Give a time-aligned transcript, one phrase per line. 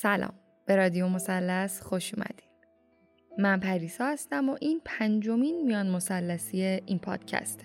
[0.00, 0.32] سلام.
[0.66, 2.48] به رادیو مثلث خوش اومدین.
[3.38, 7.64] من پریسا هستم و این پنجمین میان مثلثی این پادکسته.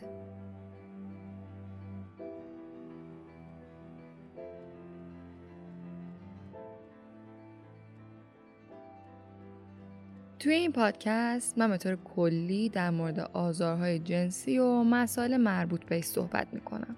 [10.40, 16.06] توی این پادکست من به طور کلی در مورد آزارهای جنسی و مسائل مربوط بهش
[16.06, 16.96] صحبت می‌کنم.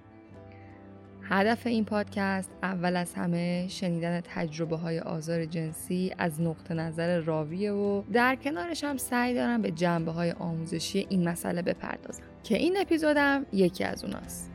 [1.30, 7.72] هدف این پادکست اول از همه شنیدن تجربه های آزار جنسی از نقطه نظر راویه
[7.72, 12.78] و در کنارش هم سعی دارم به جنبه های آموزشی این مسئله بپردازم که این
[12.78, 14.55] اپیزودم یکی از اوناست.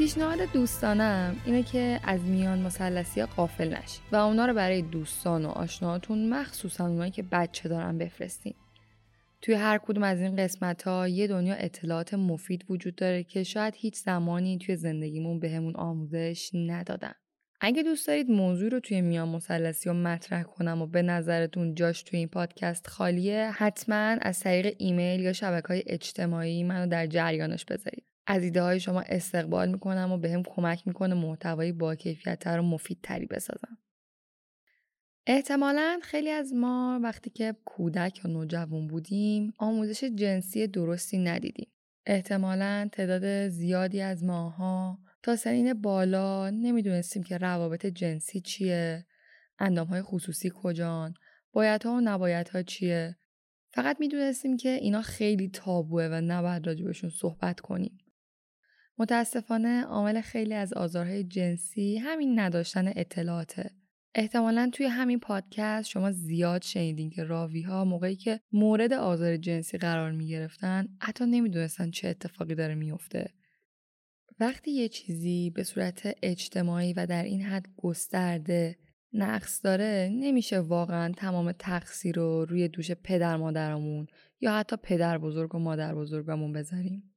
[0.00, 5.48] پیشنهاد دوستانم اینه که از میان مسلسی قافل نشید و اونا رو برای دوستان و
[5.48, 8.54] آشناهاتون مخصوصا اونایی که بچه دارن بفرستین.
[9.42, 13.74] توی هر کدوم از این قسمت ها یه دنیا اطلاعات مفید وجود داره که شاید
[13.76, 17.12] هیچ زمانی توی زندگیمون بهمون آموزش ندادن.
[17.60, 22.02] اگه دوست دارید موضوع رو توی میان مسلسی رو مطرح کنم و به نظرتون جاش
[22.02, 27.64] توی این پادکست خالیه حتما از طریق ایمیل یا شبکه های اجتماعی منو در جریانش
[27.64, 28.09] بذارید.
[28.26, 32.62] از ایده های شما استقبال می‌کنم و به هم کمک می‌کنه محتوایی با کیفیتتر و
[32.62, 33.78] مفیدتری بسازم.
[35.26, 41.70] احتمالا خیلی از ما وقتی که کودک یا نوجوان بودیم آموزش جنسی درستی ندیدیم.
[42.06, 49.06] احتمالا تعداد زیادی از ماها تا سنین بالا نمی‌دونستیم که روابط جنسی چیه،
[49.58, 51.14] اندام های خصوصی کجان،
[51.52, 53.16] بایدها و نبایدها چیه.
[53.72, 57.98] فقط می‌دونستیم که اینا خیلی تابوه و نباید راجبشون صحبت کنیم.
[59.00, 63.70] متاسفانه عامل خیلی از آزارهای جنسی همین نداشتن اطلاعاته.
[64.14, 69.78] احتمالا توی همین پادکست شما زیاد شنیدین که راوی ها موقعی که مورد آزار جنسی
[69.78, 73.30] قرار می گرفتن حتی نمی‌دونستن چه اتفاقی داره میفته.
[74.40, 78.76] وقتی یه چیزی به صورت اجتماعی و در این حد گسترده
[79.12, 84.06] نقص داره نمیشه واقعا تمام تقصیر رو روی دوش پدر مادرمون
[84.40, 87.10] یا حتی پدر بزرگ و مادر بزرگمون بذاریم.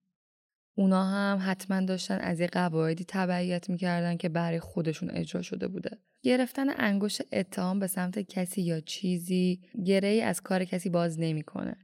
[0.75, 5.97] اونا هم حتما داشتن از یه قواعدی تبعیت می‌کردن که برای خودشون اجرا شده بوده.
[6.23, 11.77] گرفتن انگشت اتهام به سمت کسی یا چیزی گره ای از کار کسی باز نمی‌کنه.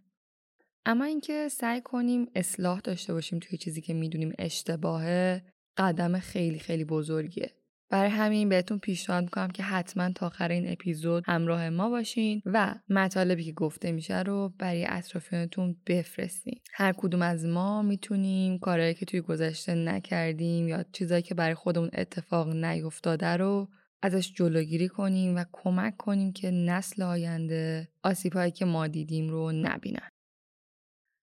[0.85, 5.43] اما اینکه سعی کنیم اصلاح داشته باشیم توی چیزی که می‌دونیم اشتباهه
[5.77, 7.58] قدم خیلی خیلی بزرگیه.
[7.89, 12.75] برای همین بهتون پیشنهاد می‌کنم که حتما تا آخر این اپیزود همراه ما باشین و
[12.89, 16.59] مطالبی که گفته میشه رو برای اطرافیانتون بفرستین.
[16.73, 21.89] هر کدوم از ما می‌تونیم کارهایی که توی گذشته نکردیم یا چیزایی که برای خودمون
[21.93, 23.69] اتفاق نیفتاده رو
[24.01, 30.09] ازش جلوگیری کنیم و کمک کنیم که نسل آینده آسیبهایی که ما دیدیم رو نبینن.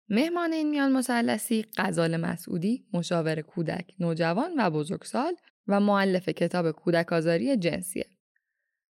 [0.09, 5.35] مهمان این میان مسلسی قزال مسعودی مشاور کودک نوجوان و بزرگسال
[5.67, 8.05] و معلف کتاب کودک آزاری جنسیه.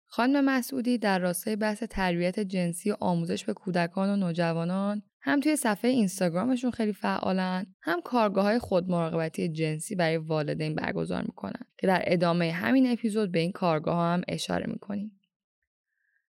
[0.05, 5.55] خانم مسعودی در راستای بحث تربیت جنسی و آموزش به کودکان و نوجوانان هم توی
[5.55, 11.87] صفحه اینستاگرامشون خیلی فعالن هم کارگاه های خود مراقبتی جنسی برای والدین برگزار می‌کنن که
[11.87, 15.21] در ادامه همین اپیزود به این کارگاه هم اشاره می‌کنیم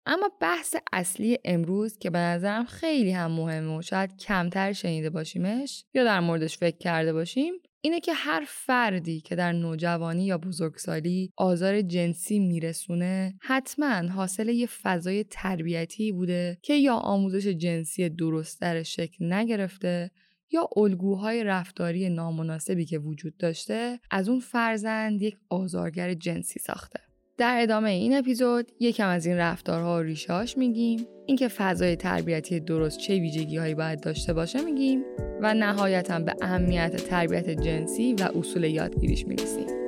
[0.05, 5.85] اما بحث اصلی امروز که به نظرم خیلی هم مهمه و شاید کمتر شنیده باشیمش
[5.93, 7.53] یا در موردش فکر کرده باشیم
[7.85, 14.67] اینه که هر فردی که در نوجوانی یا بزرگسالی آزار جنسی میرسونه حتما حاصل یه
[14.67, 20.11] فضای تربیتی بوده که یا آموزش جنسی درستتر شکل نگرفته
[20.51, 27.04] یا الگوهای رفتاری نامناسبی که وجود داشته از اون فرزند یک آزارگر جنسی ساخته.
[27.37, 31.07] در ادامه این اپیزود یکم از این رفتارها و ریشاش میگیم.
[31.25, 35.03] اینکه فضای تربیتی درست چه ویژگی هایی باید داشته باشه میگیم
[35.41, 39.84] و نهایتا به اهمیت تربیت جنسی و اصول یادگیریش می‌رسیم.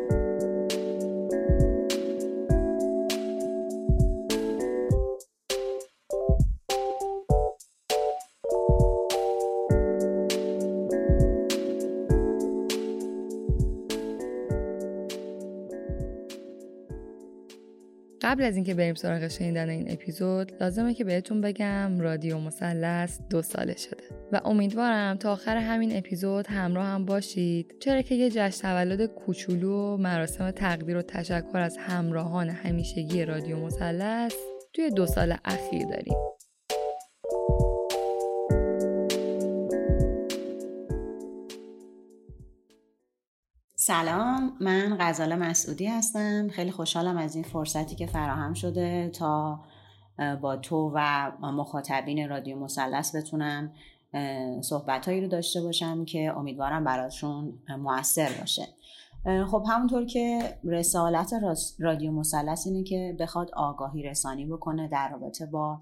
[18.27, 23.41] قبل از اینکه بریم سراغ شنیدن این اپیزود لازمه که بهتون بگم رادیو مثلث دو
[23.41, 24.03] ساله شده.
[24.31, 27.75] و امیدوارم تا آخر همین اپیزود همراه هم باشید.
[27.79, 33.57] چرا که یه جشن تولد کوچولو و مراسم تقدیر و تشکر از همراهان همیشگی رادیو
[33.57, 34.33] مثلث
[34.73, 36.36] توی دو سال اخیر داریم.
[43.87, 46.47] سلام من غزال مسعودی هستم.
[46.49, 49.59] خیلی خوشحالم از این فرصتی که فراهم شده تا
[50.41, 53.71] با تو و مخاطبین رادیو مثلث بتونم
[54.61, 58.67] صحبت هایی رو داشته باشم که امیدوارم براتون موثر باشه.
[59.51, 61.33] خب همونطور که رسالت
[61.79, 65.79] رادیو مثلث اینه که بخواد آگاهی رسانی بکنه در رابطه با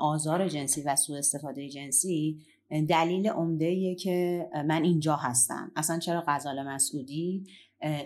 [0.00, 2.40] آزار جنسی و سوء استفاده جنسی
[2.88, 5.72] دلیل عمده که من اینجا هستم.
[5.76, 7.46] اصلا چرا غزال مسعودی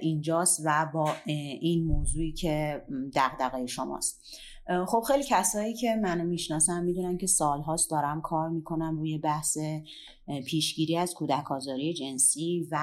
[0.01, 1.13] اینجاست و با
[1.61, 2.83] این موضوعی که
[3.15, 4.23] دغدغه شماست.
[4.87, 9.59] خب خیلی کسایی که منو می‌شناسن می‌دونن که سالهاست دارم کار می‌کنم روی بحث
[10.47, 12.79] پیشگیری از کودک آزاری جنسی و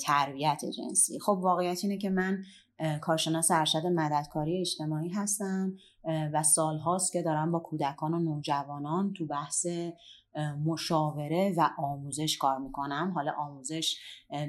[0.00, 1.18] تربیت جنسی.
[1.18, 2.44] خب واقعیت اینه که من
[3.00, 5.74] کارشناس ارشد مددکاری اجتماعی هستم
[6.04, 9.66] و سالهاست که دارم با کودکان و نوجوانان تو بحث
[10.64, 13.12] مشاوره و آموزش کار می‌کنم.
[13.14, 13.96] حالا آموزش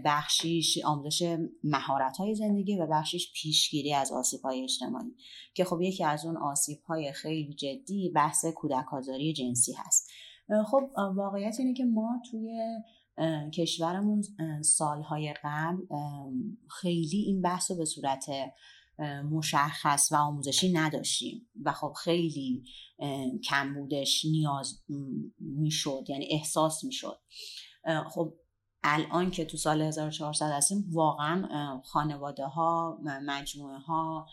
[0.05, 5.15] بخشیش آموزش مهارت های زندگی و بخشیش پیشگیری از آسیب های اجتماعی.
[5.53, 8.85] که خب یکی از اون آسیب های خیلی جدی بحث کودک
[9.35, 10.09] جنسی هست.
[10.71, 12.59] خب واقعیت اینه که ما توی
[13.53, 14.21] کشورمون
[14.61, 15.77] سالهای قبل
[16.69, 18.25] خیلی این بحث رو به صورت
[19.31, 21.49] مشخص و آموزشی نداشتیم.
[21.63, 22.63] و خب خیلی
[23.43, 24.83] کم بودش نیاز
[25.39, 27.19] می‌شد یعنی احساس می‌شد.
[28.09, 28.33] خب
[28.83, 34.25] الان که تو سال 1400 هستیم واقعا خانواده ها مجموعه ها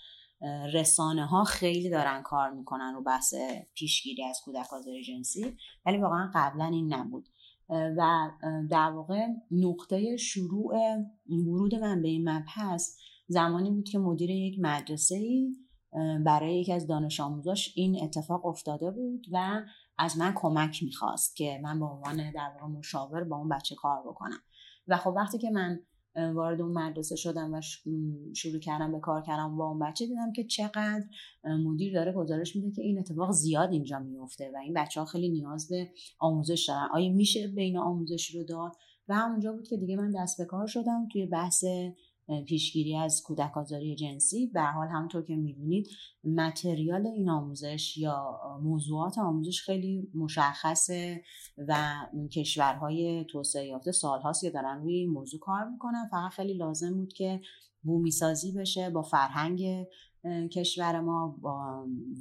[0.72, 3.34] رسانه ها خیلی دارن کار می‌کنن رو بحث
[3.74, 5.56] پیشگیری از کودک آزاری جنسی
[5.86, 7.28] ولی واقعا قبلا این نبود.
[7.68, 8.30] و
[8.70, 10.74] در واقع نقطه شروع
[11.28, 12.96] ورود من به این مبحث
[13.28, 15.56] زمانی بود که مدیر یک مدرسه ای
[16.26, 19.62] برای یکی از دانش آموزاش این اتفاق افتاده بود و
[19.98, 24.02] از من کمک می‌خواست که من به عنوان در واقع مشاور با اون بچه کار
[24.06, 24.38] بکنم.
[24.88, 25.80] و خب وقتی که من
[26.34, 27.60] وارد اون مدرسه شدم و
[28.34, 31.04] شروع کردم به کار کردم با اون بچه دیدم که چقدر
[31.44, 35.28] مدیر داره گزارش میده که این اتفاق زیاد اینجا میفته و این بچه ها خیلی
[35.28, 36.88] نیاز به آموزش دارن.
[36.92, 38.72] آیا میشه بین آموزش رو داد؟
[39.08, 41.64] و همونجا بود که دیگه من دست به کار شدم توی بحث
[42.46, 44.46] پیشگیری از کودک آزاری جنسی.
[44.46, 45.88] به حال همونطور که می‌دونید
[46.24, 51.22] متریال این آموزش یا موضوعات آموزش خیلی مشخصه
[51.68, 51.96] و
[52.32, 56.08] کشورهای توسعه یافته سالهاست که دارن روی این موضوع کار می‌کنن.
[56.10, 57.40] فقط خیلی لازم بود که
[57.82, 59.86] بومی سازی بشه با فرهنگ
[60.52, 61.36] کشور ما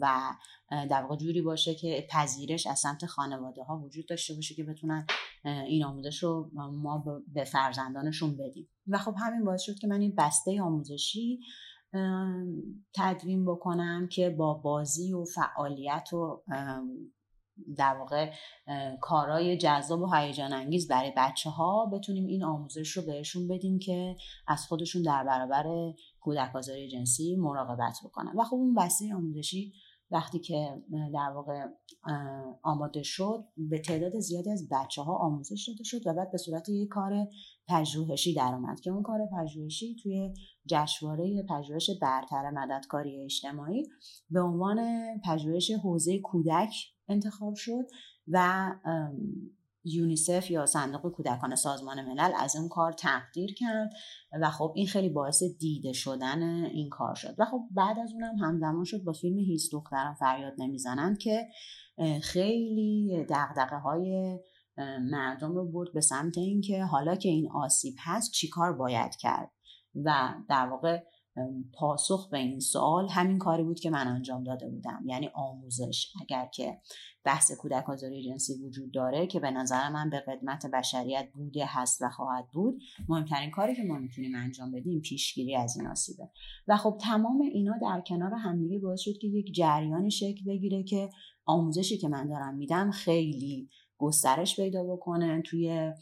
[0.01, 0.33] و
[0.69, 5.05] در واقع جوری باشه که پذیرش از سمت خانواده ها وجود داشته باشه که بتونن
[5.43, 8.69] این آموزش رو ما به فرزندانشون بدیم.
[8.87, 11.39] و خب همین باعث شد که من این بسته آموزشی
[12.95, 16.43] تدوین بکنم که با بازی و فعالیت و
[17.77, 18.31] در واقع
[19.01, 24.15] کارهای جذاب و هیجان انگیز برای بچه ها بتونیم این آموزش رو بهشون بدیم که
[24.47, 28.33] از خودشون در برابر کودک آزاری جنسی مراقبت بکنن.
[28.37, 29.73] و خب اون بسته آموزشی
[30.11, 30.83] وقتی که
[31.13, 31.65] در واقع
[32.63, 36.69] آماده شد به تعداد زیادی از بچه ها آموزش داده شد و بعد به صورت
[36.69, 37.27] یک کار
[37.67, 40.33] پژوهشی در اومد که اون کار پژوهشی توی
[40.65, 43.83] جشنواره پژوهش برتر مددکاری اجتماعی
[44.29, 44.79] به عنوان
[45.25, 46.73] پژوهش حوزه کودک
[47.07, 47.85] انتخاب شد
[48.27, 48.71] و
[49.83, 53.89] یونیسف یا صندوق کودکان سازمان ملل از این کار تقدیر کرد
[54.41, 57.35] و خب این خیلی باعث دیده شدن این کار شد.
[57.37, 61.47] و خب بعد از اونم همزمان شد با فیلم هیچ دخترم فریاد نمی‌زنند که
[62.23, 64.39] خیلی دقدقه های
[65.11, 69.51] مردم رو برد به سمت اینکه حالا که این آسیب هست چیکار باید کرد؟
[70.05, 71.03] و در واقع
[71.73, 75.03] پاسخ به این سوال همین کاری بود که من انجام داده بودم.
[75.05, 76.13] یعنی آموزش.
[76.21, 76.77] اگر که
[77.23, 82.01] بحث کودک آزاری جنسی وجود داره که به نظر من به قدمت بشریت بوده هست
[82.01, 86.29] و خواهد بود مهمترین کاری که ما می‌تونیم انجام بدیم پیشگیری از این آسیبه.
[86.67, 91.09] و خب تمام اینا در کنار همدیگه باعث شد که یک جریانی شکل بگیره که
[91.45, 95.93] آموزشی که من دارم میدم خیلی گسترش پیدا بکنه توی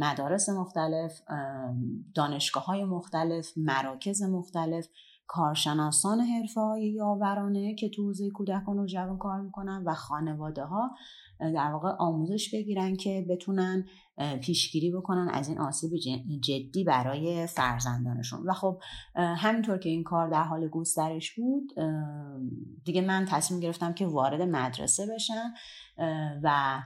[0.00, 1.20] مدارس مختلف
[2.14, 4.88] دانشگاه های مختلف مراکز مختلف
[5.26, 10.90] کارشناسان حرفه های یاورانه که تو حوزه کودکان و جوان کار می‌کنن و خانواده ها
[11.40, 13.84] در واقع آموزش بگیرن که بتونن
[14.42, 15.90] پیشگیری بکنن از این آسیب
[16.40, 18.42] جدی برای فرزندانشون.
[18.46, 18.80] و خب
[19.14, 21.72] همینطور که این کار در حال گسترش بود
[22.84, 25.54] دیگه من تصمیم گرفتم که وارد مدرسه بشم
[26.42, 26.78] و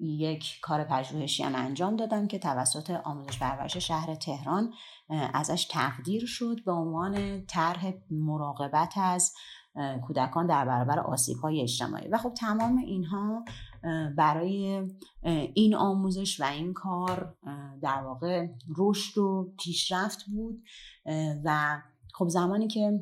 [0.00, 4.72] یک کار پژوهشی هم انجام دادم که توسط آموزش پرورش شهر تهران
[5.08, 9.34] ازش تقدیر شد به عنوان طرح مراقبت از
[10.06, 12.08] کودکان در برابر آسیب های اجتماعی.
[12.08, 13.44] و خب تمام اینها
[14.16, 14.82] برای
[15.54, 17.36] این آموزش و این کار
[17.82, 20.62] در واقع رشد و پیشرفت بود.
[21.44, 21.82] و
[22.14, 23.00] خب زمانی که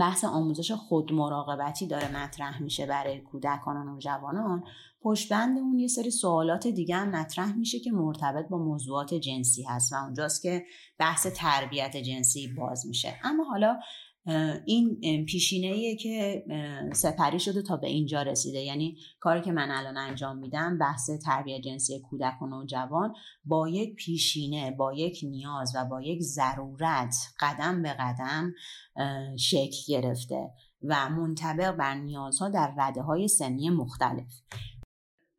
[0.00, 4.64] بحث آموزش خود مراقبتی داره مطرح میشه برای کودکان و نوجوانان
[5.02, 9.62] پشت بند اون یه سری سوالات دیگه هم مطرح میشه که مرتبط با موضوعات جنسی
[9.62, 10.64] هست و اونجاست که
[10.98, 13.14] بحث تربیت جنسی باز میشه.
[13.24, 13.78] اما حالا
[14.66, 16.44] این پیشینه که
[16.92, 18.58] سپری شده تا به اینجا رسیده.
[18.58, 23.94] یعنی کاری که من الان انجام میدم بحث تربیت جنسی کودک و نوجوان با یک
[23.94, 28.52] پیشینه با یک نیاز و با یک ضرورت قدم به قدم
[29.38, 30.50] شکل گرفته
[30.82, 34.42] و منطبق بر نیازها در رده های سنی مختلف.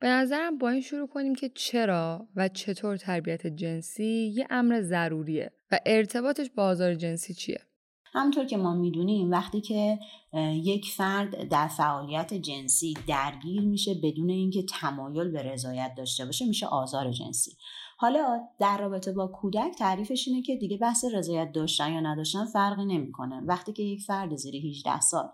[0.03, 5.51] به نظرم با این شروع کنیم که چرا و چطور تربیت جنسی یه امر ضروریه
[5.71, 7.61] و ارتباطش با آزار جنسی چیه؟
[8.13, 9.99] همونطور که ما می‌دونیم وقتی که
[10.63, 16.65] یک فرد در فعالیت جنسی درگیر میشه بدون اینکه تمایل به رضایت داشته باشه میشه
[16.65, 17.51] آزار جنسی.
[17.97, 22.85] حالا در رابطه با کودک تعریفش اینه که دیگه بحث رضایت داشتن یا نداشتن فرقی
[22.85, 23.41] نمی‌کنه.
[23.45, 25.29] وقتی که یک فرد زیر 18 سال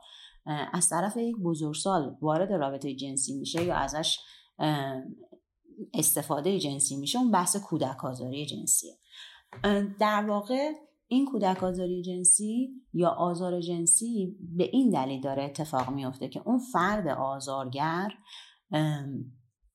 [0.74, 4.20] از طرف یک بزرگسال وارد رابطه جنسی میشه یا ازش
[5.94, 8.94] استفاده جنسی میشه اون بحث کودک آزاری جنسیه
[10.00, 10.72] در واقع
[11.08, 16.60] این کودک آزاری جنسی یا آزار جنسی به این دلیل داره اتفاق میافته که اون
[16.60, 18.10] فرد آزارگر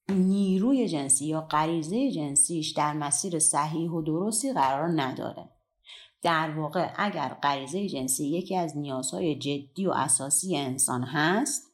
[0.08, 5.50] نیروی جنسی یا غریزه جنسیش در مسیر صحیح و درستی قرار نداره.
[6.22, 11.73] در واقع اگر غریزه جنسی یکی از نیازهای جدی و اساسی انسان هست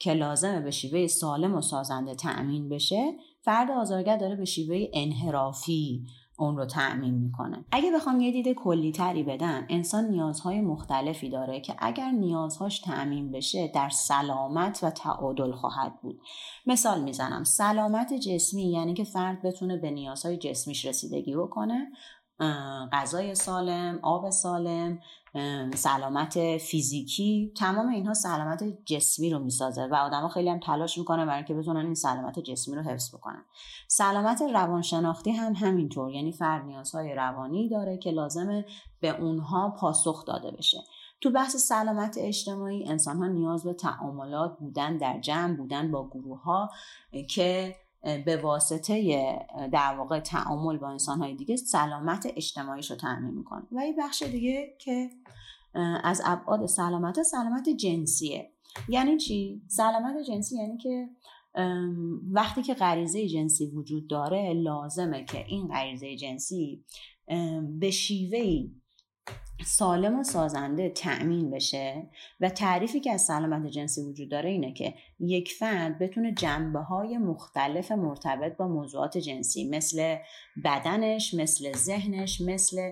[0.00, 6.06] که لازمه به شیوه سالم و سازنده تأمین بشه فرد آزارگر داره به شیوه انحرافی
[6.38, 7.64] اون رو تأمین می‌کنه.
[7.72, 13.30] اگه بخوام یه دید کلی تری بدم انسان نیازهای مختلفی داره که اگر نیازهاش تأمین
[13.32, 16.20] بشه در سلامت و تعادل خواهد بود.
[16.66, 21.90] مثال می‌زنم سلامت جسمی یعنی که فرد بتونه به نیازهای جسمیش رسیدگی بکنه.
[22.92, 24.98] غذای سالم آب سالم
[25.74, 27.52] سلامت فیزیکی.
[27.56, 31.84] تمام اینها سلامت جسمی رو می‌سازه و آدما خیلی هم تلاش می‌کنن برای اینکه بتونن
[31.84, 33.44] این سلامت جسمی رو حفظ بکنن.
[33.88, 38.64] سلامت روانشناختی هم همینطور یعنی فرد نیازهای روانی داره که لازمه
[39.00, 40.78] به اونها پاسخ داده بشه.
[41.20, 46.42] تو بحث سلامت اجتماعی انسان ها نیاز به تعاملات بودن در جمع بودن با گروه
[46.42, 46.70] ها
[47.30, 47.76] که
[48.24, 49.38] به واسطه
[49.72, 53.62] در واقع تعامل با انسانهای دیگه سلامت اجتماعیش رو تعمین می‌کنه.
[53.72, 55.10] و یه بخش دیگه که
[56.04, 58.50] از ابعاد سلامت سلامت جنسیه.
[58.88, 61.08] یعنی چی؟ سلامت جنسی یعنی که
[62.32, 66.84] وقتی که غریزه جنسی وجود داره لازمه که این غریزه جنسی
[67.78, 68.80] به شیوهی
[69.66, 72.10] سالم و سازنده تأمین بشه
[72.40, 77.18] و تعریفی که از سلامت جنسی وجود داره اینه که یک فرد بتونه جنبه های
[77.18, 80.16] مختلف مرتبط با موضوعات جنسی مثل
[80.64, 82.90] بدنش مثل ذهنش مثل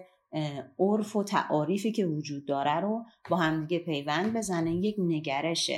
[0.79, 5.71] عرف و تعاریفی که وجود داره رو با همدیگه پیوند بزنه یک نگرش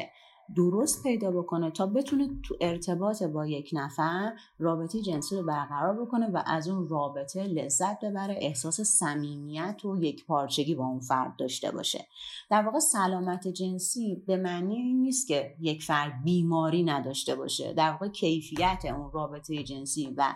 [0.56, 6.26] درست پیدا بکنه تا بتونه تو ارتباط با یک نفر رابطه جنسی رو برقرار بکنه
[6.26, 11.70] و از اون رابطه لذت ببره احساس صمیمیت و یک پارچگی با اون فرد داشته
[11.70, 12.06] باشه.
[12.50, 17.72] در واقع سلامت جنسی به معنی این نیست که یک فرد بیماری نداشته باشه.
[17.72, 20.34] در واقع کیفیت اون رابطه جنسی و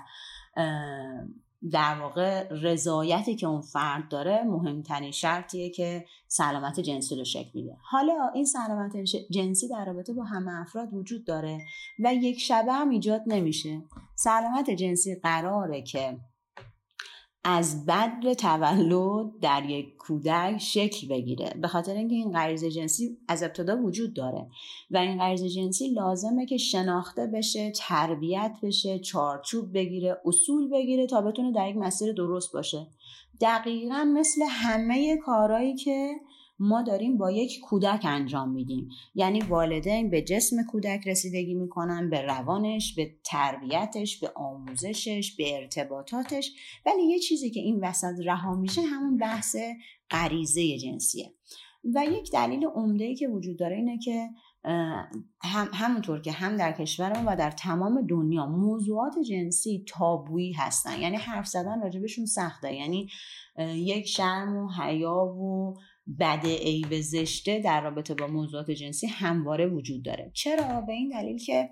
[1.73, 7.77] در واقع رضایتی که اون فرد داره مهمترین شرطیه که سلامت جنسی رو شکل میده.
[7.91, 8.97] حالا این سلامت
[9.31, 11.59] جنسی در رابطه با همه افراد وجود داره
[11.99, 13.83] و یک شبه هم ایجاد نمیشه.
[14.15, 16.19] سلامت جنسی قراره که
[17.45, 21.55] از بدر تولد در یک کودک شکل بگیره.
[21.63, 24.47] به خاطر اینکه این غریزه جنسی از ابتدا وجود داره
[24.91, 31.21] و این غریزه جنسی لازمه که شناخته بشه تربیت بشه چارچوب بگیره اصول بگیره تا
[31.21, 32.87] بتونه در یک مسیر درست باشه.
[33.41, 36.15] دقیقا مثل همه کارهایی که
[36.59, 38.89] ما داریم با یک کودک انجام میدیم.
[39.15, 46.53] یعنی والدین به جسم کودک رسیدگی می‌کنن به روانش به تربیتش به آموزشش به ارتباطاتش.
[46.87, 49.57] ولی یه چیزی که این وسط رها میشه همون بحث
[50.11, 51.35] غریزه جنسیه.
[51.95, 54.29] و یک دلیل عمده که وجود داره اینه که
[55.43, 61.01] هم همونطور که هم در کشور و در تمام دنیا موضوعات جنسی تابویی هستن.
[61.01, 62.75] یعنی حرف زدن راجبشون سخته.
[62.75, 63.09] یعنی
[63.75, 65.75] یک شرم و حیا و
[66.21, 70.31] بد عیب زشته در رابطه با موضوعات جنسی همواره وجود داره.
[70.35, 71.71] چرا؟ به این دلیل که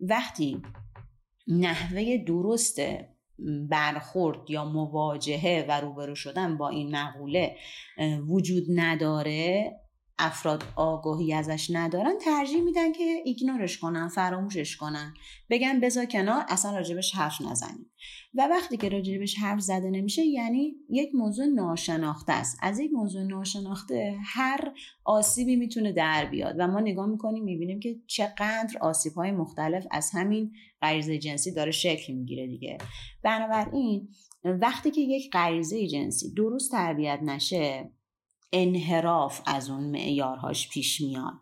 [0.00, 0.62] وقتی
[1.48, 2.80] نحوه درست
[3.70, 7.56] برخورد یا مواجهه و روبرو شدن با این مقوله
[8.28, 9.72] وجود نداره
[10.20, 15.14] افراد آگاهی ازش ندارن ترجیح میدن که ایگنورش کنن فراموشش کنن.
[15.50, 17.90] بگن بذار کنار اصلا راجبش حرف نزنیم.
[18.34, 22.58] و وقتی که راجبش حرف زده نمیشه یعنی یک موضوع ناشناخته است.
[22.62, 24.72] از یک موضوع ناشناخته هر
[25.04, 30.10] آسیبی می‌تونه در بیاد و ما نگاه می‌کنیم می‌بینیم که چقدر آسیب های مختلف از
[30.14, 32.78] همین غریزه جنسی داره شکل می‌گیره دیگه.
[33.22, 34.08] بنابراین
[34.44, 37.90] وقتی که یک غریزه جنسی درست تربیت نشه
[38.52, 41.34] انحراف از اون معیارهاش پیش میاد.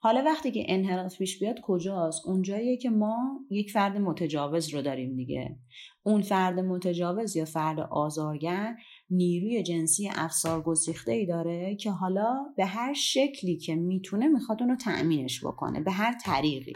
[0.00, 5.16] حالا وقتی که انحراف پیش بیاد کجاست؟ اونجاییه که ما یک فرد متجاوز رو داریم
[5.16, 5.56] دیگه.
[6.02, 8.76] اون فرد متجاوز یا فرد آزارگر
[9.10, 14.76] نیروی جنسی افسار گسیخته ای داره که حالا به هر شکلی که می‌تونه می‌خواد اونو
[14.76, 16.72] تأمینش بکنه به هر طریقی.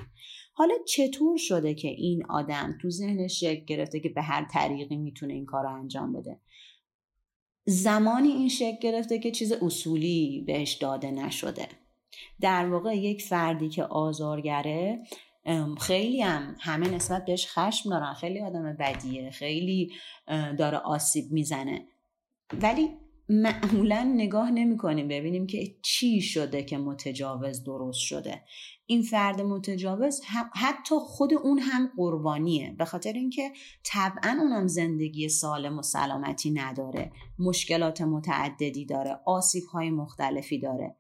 [0.55, 5.35] حالا چطور شده که این آدم تو ذهنش شکل گرفته که به هر طریقی می‌تونه
[5.35, 6.41] این کار رو انجام بده؟
[7.65, 11.69] زمانی این شکل گرفته که چیز اصولی بهش داده نشده.
[12.41, 15.03] در واقع یک فردی که آزارگره
[15.81, 18.15] خیلی هم همه نسبت بهش خشم دارن.
[18.15, 19.93] خیلی آدم بدیه خیلی
[20.59, 21.87] داره آسیب می‌زنه.
[22.63, 22.89] ولی
[23.29, 28.43] معمولا نگاه نمی کنیم ببینیم که چی شده که متجاوز درست شده.
[28.87, 30.21] این فرد متجاوز
[30.55, 32.75] حتی خود اون هم قربانیه.
[32.79, 33.53] به خاطر اینکه
[33.85, 37.13] طبعا اونم زندگی سالم و سلامتی نداره.
[37.39, 39.21] مشکلات متعددی داره.
[39.27, 40.97] آسیب های مختلفی داره.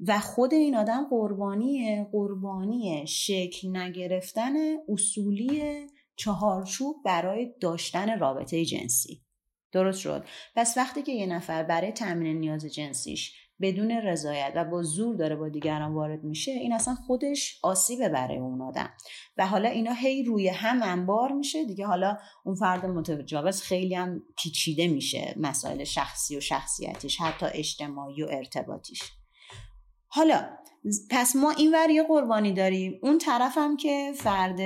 [0.00, 2.08] و خود این آدم قربانیه.
[2.12, 4.54] قربانی شکل نگرفتن
[4.88, 5.86] اصولی
[6.16, 9.25] چهارچوب برای داشتن رابطه جنسی.
[9.72, 10.24] درست شد.
[10.56, 15.36] پس وقتی که یه نفر برای تامین نیاز جنسیش بدون رضایت و با زور داره
[15.36, 18.90] با دیگران وارد میشه این اصلا خودش آسیبه برای اون آدم.
[19.36, 21.64] و حالا اینا هی روی هم انبار میشه.
[21.64, 28.22] دیگه حالا اون فرد متجاوز خیلی هم پیچیده میشه مسائل شخصی و شخصیتیش حتی اجتماعی
[28.22, 29.02] و ارتباطیش.
[30.08, 30.48] حالا
[31.10, 33.00] پس ما این ور یه قربانی داریم.
[33.02, 34.60] اون طرف هم که فرد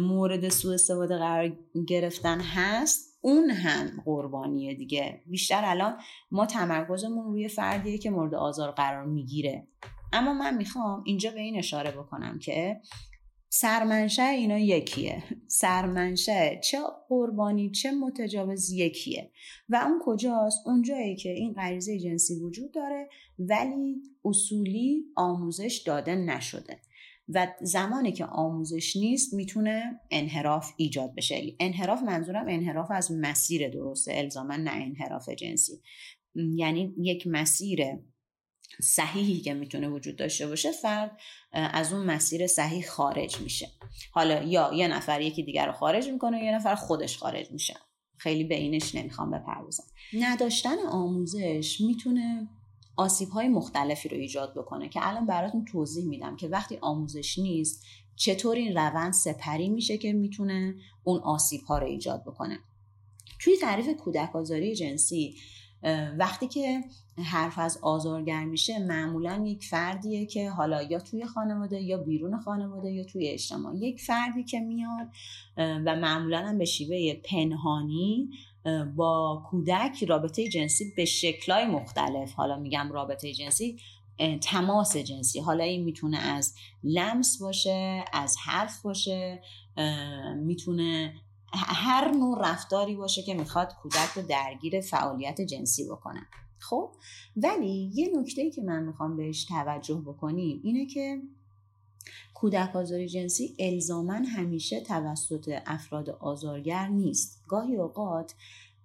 [0.00, 1.58] مورد سوء استفاده قرار
[1.88, 5.22] گرفتن هست اون هم قربانیه دیگه.
[5.26, 5.98] بیشتر الان
[6.30, 9.68] ما تمرکزمون روی فردیه که مورد آزار قرار می‌گیره.
[10.12, 12.80] اما من می‌خوام اینجا به این اشاره بکنم که
[13.52, 15.22] سرمنشه اینا یکیه.
[15.46, 16.78] سرمنشه چه
[17.08, 19.30] قربانی چه متجاوز یکیه.
[19.68, 26.80] و اون کجاست؟ اونجایی که این غریزه جنسی وجود داره ولی اصولی آموزش داده نشده.
[27.34, 31.54] و زمانی که آموزش نیست می‌تونه انحراف ایجاد بشه.
[31.60, 34.12] انحراف منظورم انحراف از مسیر درسته.
[34.14, 35.80] الزاما نه انحراف جنسی.
[36.34, 37.80] یعنی یک مسیر
[38.82, 41.20] صحیحی که می‌تونه وجود داشته باشه فرد
[41.52, 43.68] از اون مسیر صحیح خارج میشه.
[44.12, 47.74] حالا یا یه نفر یکی دیگر رو خارج می‌کنه یه نفر خودش خارج میشه.
[48.16, 49.84] خیلی به اینش نمی‌خوام بپردازم.
[50.12, 52.48] نداشتن آموزش می‌تونه
[53.00, 57.84] آسیب های مختلفی رو ایجاد بکنه که الان براتون توضیح میدم که وقتی آموزش نیست
[58.16, 62.58] چطور این روند سپری میشه که می‌تونه اون آسیب ها رو ایجاد بکنه؟
[63.38, 65.34] توی تعریف کودک آزاری جنسی
[66.18, 66.84] وقتی که
[67.24, 72.92] حرف از آزارگر میشه معمولا یک فردیه که حالا یا توی خانواده یا بیرون خانواده
[72.92, 73.76] یا توی اجتماع.
[73.76, 75.08] یک فردی که میاد
[75.56, 78.30] و معمولا هم به شیوه پنهانی
[78.96, 82.32] با کودک رابطه جنسی به شکلهای مختلف.
[82.32, 83.80] حالا میگم رابطه جنسی
[84.42, 85.40] تماس جنسی.
[85.40, 89.42] حالا این می‌تونه از لمس باشه از حرف باشه
[90.36, 91.14] می‌تونه
[91.52, 96.20] هر نوع رفتاری باشه که می‌خواد کودک رو درگیر فعالیت جنسی بکنه.
[96.58, 96.92] خب؟
[97.36, 101.22] ولی یه نکته که من می‌خوام بهش توجه بکنیم اینه که
[102.34, 107.42] کودک آزاری جنسی الزاما همیشه توسط افراد آزارگر نیست.
[107.48, 108.34] گاهی اوقات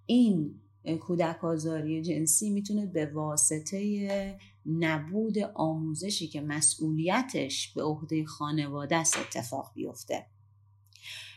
[0.06, 0.62] این
[1.02, 9.72] کودک آزاری جنسی می‌تونه به واسطه نبود آموزشی که مسئولیتش به عهده خانواده است اتفاق
[9.76, 10.26] بیفته.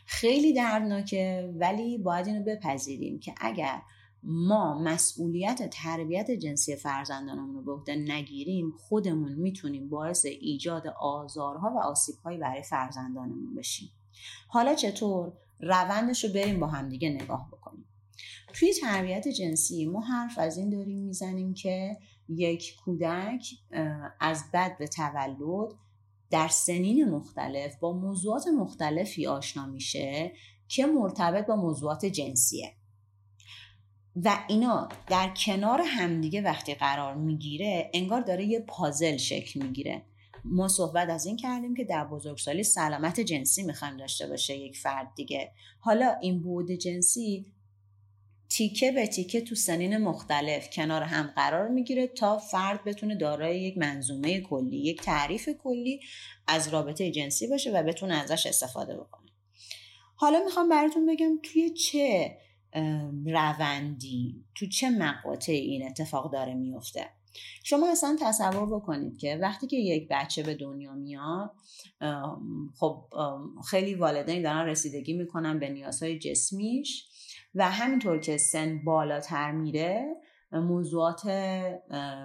[0.07, 3.83] خیلی دردناکه ولی باید اینو بپذیریم که اگر
[4.22, 11.78] ما مسئولیت تربیت جنسی فرزندانمون رو به عهده نگیریم خودمون می‌تونیم باعث ایجاد آزارها و
[11.78, 13.90] آسیبهایی برای فرزندانمون بشیم.
[14.48, 17.85] حالا چطور؟ روندش رو بریم با همدیگه نگاه بکنیم.
[18.54, 21.96] توی تربیت جنسی ما حرف از این داریم می‌زنیم که
[22.28, 23.44] یک کودک
[24.20, 25.74] از بد به تولد
[26.31, 30.33] در سنین مختلف با موضوعات مختلفی آشنا میشه
[30.68, 32.74] که مرتبط با موضوعات جنسیه.
[34.24, 40.02] و اینا در کنار همدیگه وقتی قرار می‌گیره انگار داره یه پازل شکل می‌گیره.
[40.44, 45.12] ما صحبت از این کردیم که در بزرگسالی سلامت جنسی می‌خوایم داشته باشه یک فرد
[45.16, 45.52] دیگه.
[45.81, 47.46] حالا این بود جنسی
[48.48, 53.78] تیکه به تیکه تو سنین مختلف کنار هم قرار می‌گیره تا فرد بتونه دارای یک
[53.78, 56.00] منظومه کلی یک تعریف کلی
[56.46, 59.31] از رابطه جنسی باشه و بتونه ازش استفاده بکنه.
[60.14, 62.37] حالا می‌خوام براتون بگم توی چه
[63.26, 64.44] روندی.
[64.54, 67.09] تو چه مقاطع این اتفاق داره میفته؟
[67.64, 71.50] شما اصلا تصور بکنید که وقتی که یک بچه به دنیا میاد
[72.74, 73.04] خب
[73.70, 77.09] خیلی والدین دارن رسیدگی می‌کنن به نیازهای جسمیش
[77.54, 80.16] و همینطور که سن بالاتر میره
[80.52, 81.26] موضوعات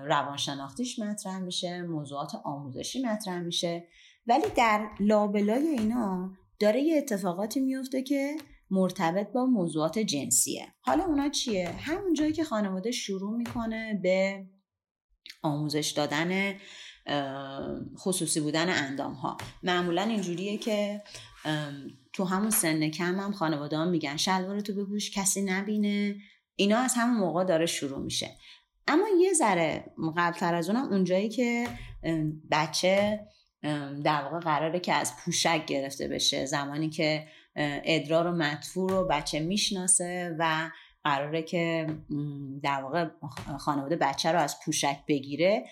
[0.06, 3.88] روانشناختیش مطرح میشه موضوعات آموزشی مطرح میشه.
[4.28, 8.36] ولی در لابلای اینا داره یه اتفاقاتی میفته که
[8.74, 10.68] مرتبط با موضوعات جنسیه.
[10.82, 14.46] حالا اونا چیه؟ همون جایی که خانواده شروع می‌کنه به
[15.42, 16.54] آموزش دادن
[17.98, 21.02] خصوصی بودن اندام ها معمولا اینجوریه که
[22.14, 26.16] تو همون سن کم هم خانواده هم میگن شلوار تو بپوش کسی نبینه.
[26.56, 28.30] اینا از همون موقع داره شروع میشه.
[28.88, 31.68] اما یه ذره قبلتر از اونم اونجایی که
[32.52, 33.20] بچه
[34.04, 39.40] در واقع قراره که از پوشک گرفته بشه زمانی که ادرار و مدفوع رو بچه
[39.40, 40.72] می‌شناسه و
[41.04, 41.88] قراره که
[42.64, 43.10] در واقع
[43.60, 45.66] خانواده بچه رو از پوشک بگیره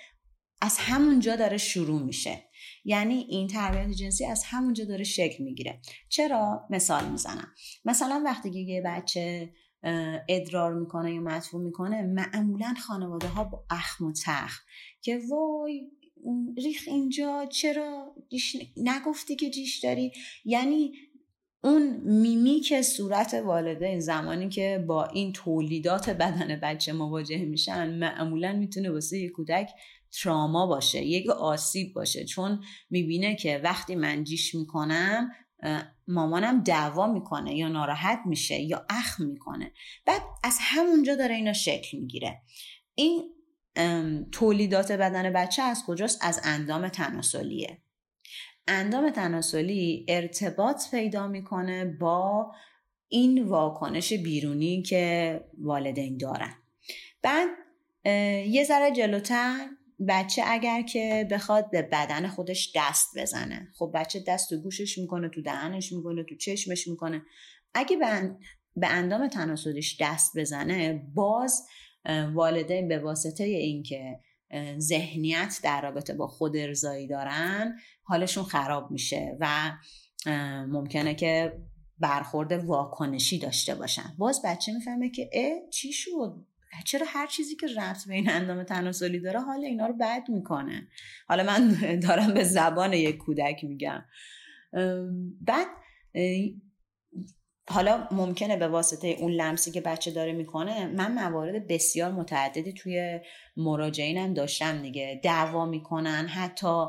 [0.61, 2.43] از همونجا داره شروع میشه.
[2.85, 5.81] یعنی این تربیت جنسی از همونجا داره شکل می‌گیره.
[6.09, 7.47] چرا؟ مثال می‌زنم.
[7.85, 9.53] مثلا وقتی که یه بچه
[10.29, 14.59] ادرار می‌کنه یا مدفوع می‌کنه معمولا خانواده ها با اخم و تخ
[15.01, 15.91] که وای
[16.57, 18.15] ریخ اینجا چرا
[18.77, 20.11] نگفتی که جیش داری؟
[20.45, 20.93] یعنی
[21.63, 28.91] اون میمیک صورت والدین زمانی که با این تولیدات بدن بچه مواجه میشن معمولا می‌تونه
[28.91, 29.69] واسه یه کودک
[30.21, 32.25] تراما باشه یک آسیب باشه.
[32.25, 35.31] چون می‌بینه که وقتی من جیش می‌کنم
[36.07, 39.71] مامانم دعوا می‌کنه یا ناراحت میشه یا اخم می‌کنه.
[40.05, 42.41] بعد از همونجا داره اینا شکل می‌گیره.
[42.95, 43.23] این
[44.31, 47.81] تولیدات بدن بچه از کجاست؟ از اندام تناسلیه.
[48.67, 52.51] اندام تناسلی ارتباط پیدا می‌کنه با
[53.07, 56.53] این واکنش بیرونی که والدین دارن.
[57.21, 57.49] بعد
[58.47, 59.67] یه ذره جلوتر
[60.07, 63.67] بچه اگر که بخواد به بدن خودش دست بزنه.
[63.77, 67.21] خب بچه دست تو گوشش می‌کنه تو دهنش می‌کنه تو چشمش می‌کنه.
[67.73, 67.97] اگه
[68.75, 71.67] به اندام تناسلیش دست بزنه باز
[72.33, 74.19] والدین به واسطه اینکه
[74.79, 79.71] ذهنیت در رابطه با خود ارزایی دارن حالشون خراب میشه و
[80.67, 81.61] ممکنه که
[81.99, 84.15] برخورد واکنشی داشته باشن.
[84.17, 86.45] باز بچه می‌فهمه که اه چی شد؟
[86.85, 90.87] چرا هر چیزی که رفت به این اندام تناسلی داره حال اینا رو بد می‌کنه؟
[91.27, 91.75] حالا من
[92.07, 94.05] دارم به زبان یک کودک میگم.
[95.41, 95.67] بعد
[97.71, 103.19] حالا ممکنه به واسطه اون لمسی که بچه داره می‌کنه من موارد بسیار متعددی توی
[103.57, 105.19] مراجعینم داشتم دیگه.
[105.23, 106.85] دعوا می‌کنن حتی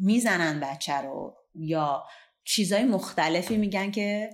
[0.00, 2.04] می‌زنن بچه رو یا
[2.44, 4.30] چیزای مختلفی میگن که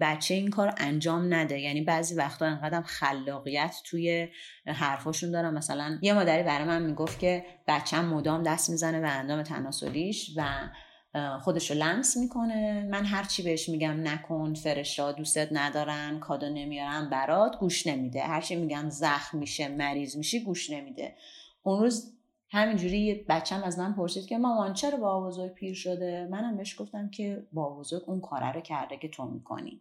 [0.00, 1.60] بچه این کار انجام نده.
[1.60, 4.28] یعنی بعضی وقتا انقدر خلاقیت توی
[4.66, 5.54] حرفاشون دارم.
[5.54, 10.68] مثلا یه مادری برای من می‌گفت که بچم مدام دست می‌زنه به اندام تناسلیش و
[11.40, 12.88] خودشو لمس می‌کنه.
[12.90, 18.22] من هر چی بهش میگم نکن فرشا دوستت ندارن کادو نمیارن برات گوش نمیده.
[18.22, 21.16] هر چی میگم زخم میشه مریض میشی گوش نمیده.
[21.62, 22.12] اون روز
[22.50, 27.10] همینجوری بچم از من پرسید که مامان چرا با بزرگ پیر شده؟ منم بهش گفتم
[27.10, 29.80] که با بزرگ اون کاره رو کرده که تو می‌کنی.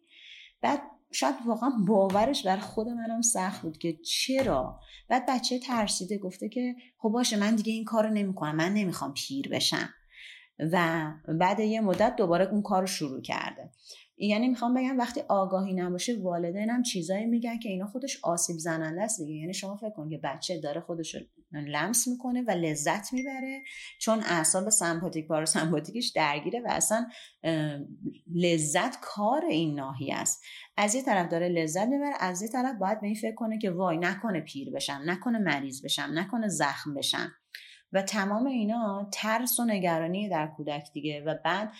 [0.62, 6.50] بعد شاید واقعا باورش بر خود منم سخت بود که چرا؟ بعد بچه ترسیده گفته
[6.50, 9.90] که خب باشه من دیگه این کارو نمی‌کنم من نمی‌خوام پیر بشم.
[10.72, 11.08] و
[11.40, 13.72] بعد یه مدت دوباره اون کار رو شروع کرده.
[14.22, 19.22] یعنی می‌خوام بگم وقتی آگاهی نباشه والدینم چیزایی میگن که اینا خودش آسیب زننده است
[19.22, 19.34] دیگه.
[19.34, 21.16] یعنی شما فکر کن که بچه داره خودش
[21.52, 23.62] لمس می‌کنه و لذت می‌بره
[24.00, 27.08] چون اعصاب سمپاتیک پاراسمپاتیکش درگیره و اصلا
[28.36, 30.44] لذت کار این ناحیه است.
[30.78, 33.72] از یه طرف داره لذت می‌بره از یه طرف باید به این فکر کنه که
[33.72, 37.32] وای نکنه پیر بشم نکنه مریض بشم نکنه زخم بشم.
[37.94, 41.24] و تمام اینا ترس و نگرانی در کودک دیگه.
[41.26, 41.72] و بعد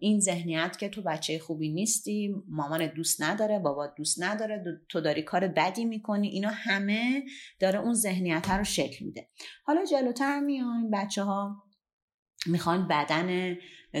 [0.00, 5.22] این ذهنیت که تو بچه خوبی نیستی مامان دوست نداره بابا دوست نداره تو داری
[5.22, 7.22] کار بدی می‌کنی اینا همه
[7.60, 9.28] داره اون ذهنیت رو شکل میده.
[9.64, 11.62] حالا جلوتر میایم بچه ها
[12.46, 13.56] می‌خوان بدن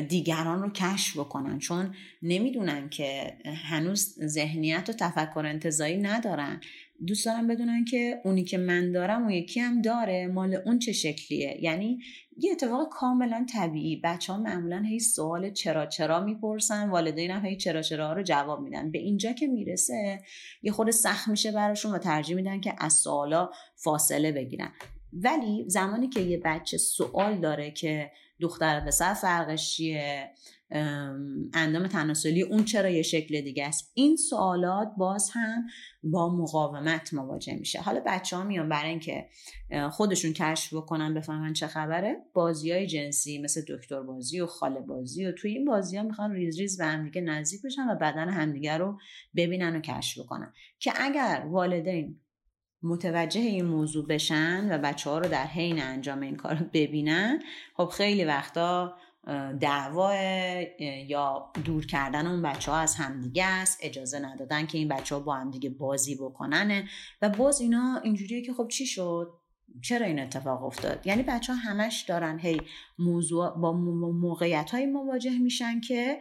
[0.08, 1.58] دیگران رو کشف بکنن.
[1.58, 6.60] چون نمی‌دونن که هنوز ذهنیت و تفکر انتظایی ندارن.
[7.06, 10.92] دوست دارم بدونن که اونی که من دارم و یکی هم داره مال اون چه
[10.92, 11.58] شکلیه.
[11.60, 11.98] یعنی
[12.36, 14.00] یه اتفاق کاملا طبیعی.
[14.04, 18.60] بچه ها معمولا هی سوال چرا چرا می‌پرسن والدین هم هی چرا چرا رو جواب
[18.60, 18.90] میدن.
[18.90, 20.20] به اینجا که می‌رسه
[20.62, 24.72] یه خود سخت میشه براشون و ترجیح میدن که از سوالا فاصله بگیرن.
[25.12, 30.30] ولی زمانی که یه بچه سوال داره که دختر پسر فرقش چیه؟
[31.54, 35.66] اندام تناسلی اون چرا یه شکل دیگه است؟ این سوالات باز هم
[36.02, 37.80] با مقاومت مواجه میشه.
[37.80, 39.28] حالا بچه ها میان برای اینکه
[39.90, 45.26] خودشون کشف بکنن بفهمن چه خبره بازی های جنسی مثل دکتر بازی و خاله بازی
[45.26, 48.76] و توی این بازی ها می‌خوان ریز ریز به همدیگه نزدیک بشن و بدن همدیگه
[48.76, 48.98] رو
[49.36, 50.52] ببینن و کشف بکنن.
[50.78, 52.20] که اگر والدین
[52.82, 57.42] متوجه این موضوع بشن و بچه ها رو در حین انجام این کار ببینن
[57.76, 58.96] خب خیلی وقتا
[59.60, 60.14] دعوا
[61.08, 63.78] یا دور کردن اون بچه ها از همدیگه است.
[63.82, 66.88] اجازه ندادن که این بچه ها با همدیگه بازی بکنن.
[67.22, 69.39] و باز اینا اینجوریه که خب چی شد؟
[69.82, 72.60] چرا این اتفاق افتاد؟ یعنی بچه ها همش دارن هی
[72.98, 73.72] موضوع با
[74.12, 76.20] موقعیت های مواجه میشن که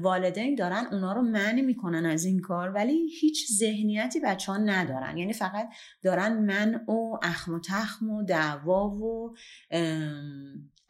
[0.00, 5.16] والدین دارن اونا رو منع می‌کنن از این کار ولی هیچ ذهنیتی بچه ها ندارن.
[5.16, 5.68] یعنی فقط
[6.02, 9.34] دارن من و اخم و تخم و دعوا و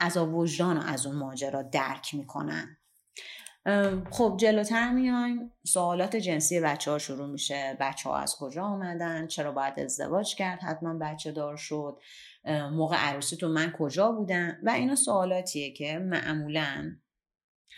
[0.01, 2.78] از وجدان و از اون ماجرا درک می‌کنن.
[4.11, 7.76] خب جلوتر میایم سوالات جنسی بچه ها شروع میشه.
[7.81, 11.98] بچه ها از کجا آمدن؟ چرا باید ازدواج کرد؟ حتما بچه دار شد.
[12.72, 16.96] موقع عروسی تو من کجا بودم؟ و اینا سوالاتیه که معمولا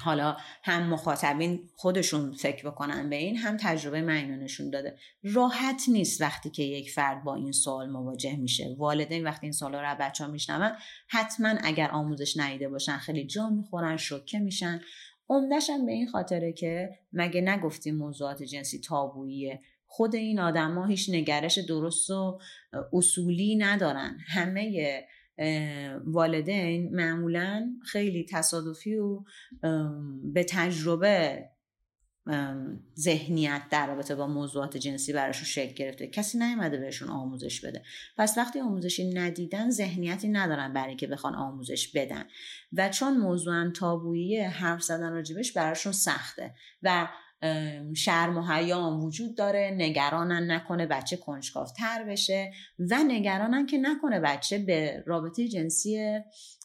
[0.00, 4.96] حالا هم مخاطبین خودشون فکر بکنن به این هم تجربه من نشون داده.
[5.22, 8.74] راحت نیست وقتی که یک فرد با این سوال مواجه میشه.
[8.79, 10.72] والدین وقتی این سوال رو بچه ها میشنون
[11.09, 14.81] حتما اگر آموزش ندیده باشن خیلی جا می‌خورن شوکه میشن.
[15.31, 21.59] عمدهشم به این خاطره که مگه نگفتیم موضوعات جنسی تابوییه خود این آدما هیچ نگرش
[21.59, 22.38] درست و
[22.93, 24.19] اصولی ندارن.
[24.27, 25.03] همه
[26.05, 29.23] والدین معمولا خیلی تصادفی و
[30.33, 31.45] به تجربه
[32.99, 36.07] ذهنیت در رابطه با موضوعات جنسی براشون شکل گرفته.
[36.07, 37.83] کسی نیومده بهشون آموزش بده.
[38.17, 42.25] پس وقتی آموزشی ندیدن ذهنیتی ندارن برای که بخوان آموزش بدن.
[42.73, 46.55] و چون موضوع تابویی حرف زدن راجبش براشون سخته.
[46.83, 47.09] و
[47.97, 54.59] شرم و حیام وجود داره نگرانن نکنه بچه کنجکاوتر بشه و نگرانن که نکنه بچه
[54.59, 56.21] به رابطه جنسی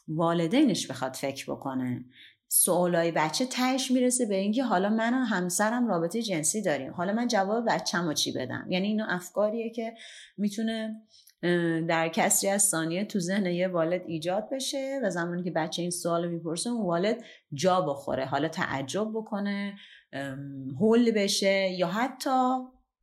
[0.07, 2.05] والدینش بخواد فکر بکنه.
[2.47, 6.93] سوالای بچه تهش می‌رسه به اینکه حالا من و همسرم رابطه جنسی داریم.
[6.93, 9.93] حالا من جواب بچه‌مو چی بدم؟ یعنی اینو افکاریه که
[10.37, 10.95] می‌تونه
[11.87, 15.91] در کسری از ثانیه تو ذهن یه والد ایجاد بشه و زمانی که بچه این
[15.91, 19.75] سوال می‌پرسه اون والد جا بخوره حالا تعجب بکنه
[20.79, 22.55] هول بشه یا حتی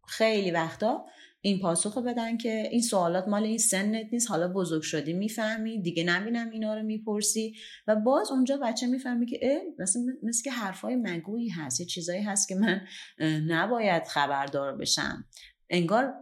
[0.08, 1.04] خیلی وقتا
[1.44, 6.04] این پاسخ بدن که این سوالات مال این سنت نیست حالا بزرگ شدی می‌فهمی دیگه
[6.04, 7.56] نبینم اینا رو می‌پرسی.
[7.86, 12.48] و باز اونجا بچه می‌فهمی که مثل, مثل که حرفای مگویی هست یه چیزایی هست
[12.48, 12.80] که من
[13.46, 15.24] نباید خبردار بشم.
[15.70, 16.14] انگار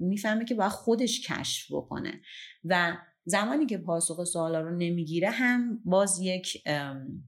[0.00, 2.20] می‌فهمه که باید خودش کشف بکنه.
[2.64, 6.64] و زمانی که پاسخ سوالا رو نمی‌گیره هم باز یک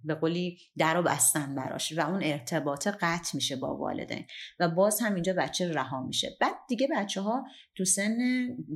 [0.04, 4.24] به قولی در و بستن براش و اون ارتباط قطع میشه با والدین
[4.61, 6.37] و باز هم اینجا بچه رها میشه.
[6.40, 8.16] بعد دیگه بچه ها تو سن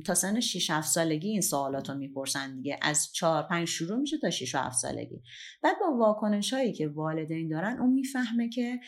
[0.05, 2.79] تا سن 6 7 سالگی این سوالات رو می‌پرسن دیگه.
[2.81, 5.21] از 4 5 شروع میشه تا 6 7 سالگی.
[5.63, 8.79] بعد با واکنش هایی که والدین دارن اون می‌فهمه که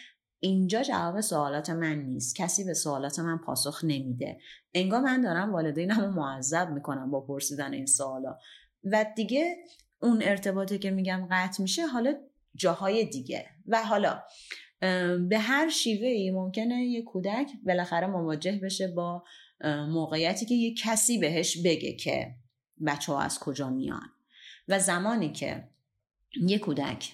[0.44, 2.36] اینجا جواب سوالات من نیست.
[2.36, 4.40] کسی به سوالات من پاسخ نمیده.
[4.74, 8.38] انگار من دارم والدینم رو معذب می‌کنم با پرسیدن این سوالا.
[8.84, 9.56] و دیگه
[10.02, 12.14] اون ارتباطی که میگم قطع میشه حالا
[12.56, 13.46] جاهای دیگه.
[13.68, 14.24] و حالا
[15.30, 19.24] به هر شیوه ای ممکنه یه کودک بالاخره مواجه بشه با
[19.90, 22.36] موقعیتی که یه کسی بهش بگه که
[22.86, 24.10] بچه ها از کجا میان.
[24.68, 25.68] و زمانی که
[26.42, 27.12] یه کودک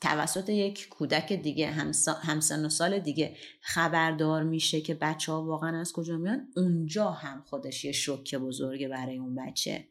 [0.00, 1.70] توسط یک کودک دیگه
[2.22, 7.42] همسن و سال دیگه خبردار میشه که بچه ها واقعا از کجا میان؟ اونجا هم
[7.46, 9.88] خودش یه شوکه بزرگه برای اون بچه.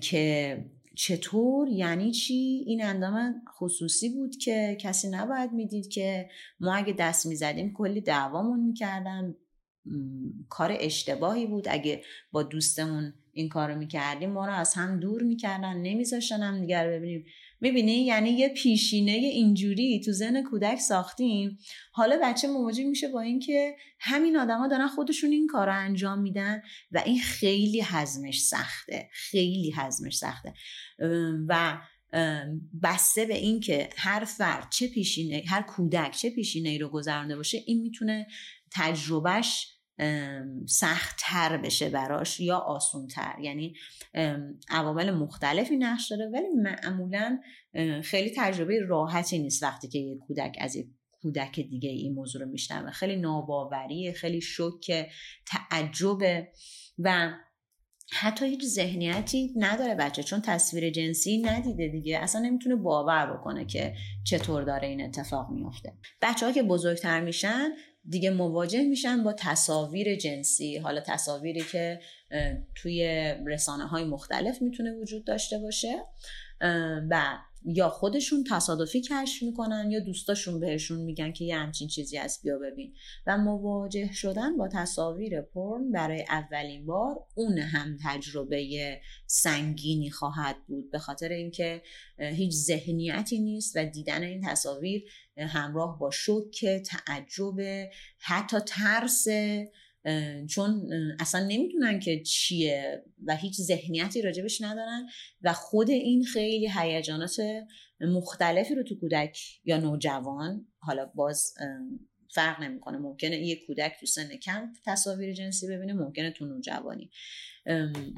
[0.00, 6.28] که چطور؟ یعنی چی؟ این اندام خصوصی بود که کسی نباید می‌دید که
[6.60, 9.34] ما اگه دست می‌زدیم کلی دعوامون می‌کردن.
[10.48, 11.66] کار اشتباهی بود.
[11.70, 15.76] اگه با دوستمون این کارو می‌کردیم ما رو از هم دور می‌کردن.
[15.76, 17.26] نمیذاشتن هم دیگر ببینیم.
[17.60, 21.58] می‌بینی؟ یعنی یه پیشینه اینجوری تو زن کودک ساختیم.
[21.92, 26.62] حالا بچه مواجه میشه با اینکه همین آدما دارن خودشون این کار رو انجام میدن
[26.92, 29.08] و این خیلی حزمش سخته.
[29.12, 30.54] خیلی حزمش سخته.
[31.48, 31.78] و
[32.82, 37.62] بسته به اینکه هر فرد چه پیشینه هر کودک چه پیشینه ای رو گذرانده باشه
[37.66, 38.26] این می‌تونه
[38.72, 39.75] تجربهش
[40.66, 43.34] سختتر بشه براش یا آسونتر.
[43.42, 43.74] یعنی
[44.68, 47.40] عوامل مختلفی نقش داره ولی معمولا
[48.02, 50.86] خیلی تجربه راحتی نیست وقتی که یک کودک از یک
[51.22, 52.90] کودک دیگه این موضوع رو میشنوه.
[52.90, 55.06] خیلی ناباوری خیلی شوک
[55.46, 56.46] تعجب.
[56.98, 57.32] و
[58.12, 62.18] حتی هیچ ذهنیتی نداره بچه چون تصویر جنسی ندیده دیگه.
[62.18, 65.92] اصلا نمی‌تونه باور بکنه که چطور داره این اتفاق میافته.
[66.22, 67.70] بچه ها که بزرگتر میشن
[68.08, 70.76] دیگه مواجه میشن با تصاویر جنسی.
[70.76, 72.00] حالا تصاویری که
[72.74, 73.04] توی
[73.46, 76.02] رسانه های مختلف می‌تونه وجود داشته باشه.
[77.10, 77.38] و
[77.68, 82.58] یا خودشون تصادفی کشف می‌کنن یا دوستاشون بهشون میگن که یه همچین چیزی هست بیا
[82.58, 82.94] ببین.
[83.26, 90.90] و مواجه شدن با تصاویر پرن برای اولین بار اون هم تجربه سنگینی خواهد بود.
[90.90, 91.82] به خاطر اینکه
[92.18, 95.04] هیچ ذهنیتی نیست و دیدن این تصاویر
[95.38, 99.26] همراه با شوک تعجب حتی ترس
[100.50, 105.06] چون اصلا نمی‌دونن که چیه و هیچ ذهنیتی راجبش ندارن
[105.42, 107.36] و خود این خیلی هیجانات
[108.00, 111.54] مختلفی رو تو کودک یا نوجوان حالا باز
[112.30, 112.98] فرق نمی‌کنه.
[112.98, 117.10] ممکنه یه کودک تو سن کم تصاویر جنسی ببینه ممکنه تو نوجوانی.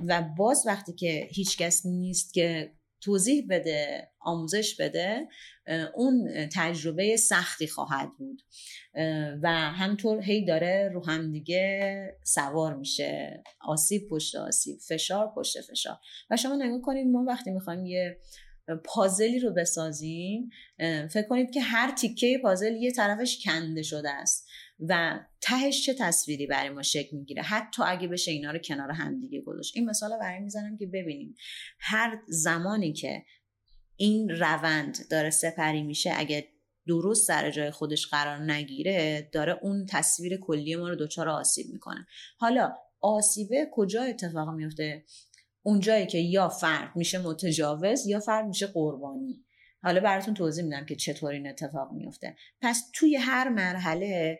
[0.07, 5.29] و باز وقتی که هیچکس نیست که توضیح بده آموزش بده
[5.95, 8.43] اون تجربه سختی خواهد بود.
[9.43, 13.43] و همطور هی داره رو هم دیگه سوار میشه.
[13.61, 15.97] آسیب پشت آسیب فشار پشت فشار.
[16.31, 18.19] و شما نگاه کنید ما وقتی می‌خوایم یه
[18.85, 20.51] پازلی رو بسازیم
[21.11, 24.49] فکر کنید که هر تیکه پازل یه طرفش کنده شده است.
[24.81, 29.21] و تهش چه تصویری برای ما شکل می‌گیره؟ حتی اگه بشه اینا رو کنار هم
[29.21, 29.77] دیگه گذاشت.
[29.77, 31.35] این مثال برای می‌زنم که ببینیم.
[31.79, 33.23] هر زمانی که
[33.97, 36.49] این روند داره سپری میشه اگه
[36.87, 42.07] درست سر جای خودش قرار نگیره داره اون تصویر کلی ما رو دچار آسیب می‌کنه.
[42.39, 45.05] حالا آسیبه کجا اتفاق میفته
[45.63, 49.45] اونجایی که یا فرد میشه متجاوز یا فرد میشه قربانی.
[49.83, 54.39] حالا براتون توضیح میدم که چطور این اتفاق میفته پس توی هر مرحله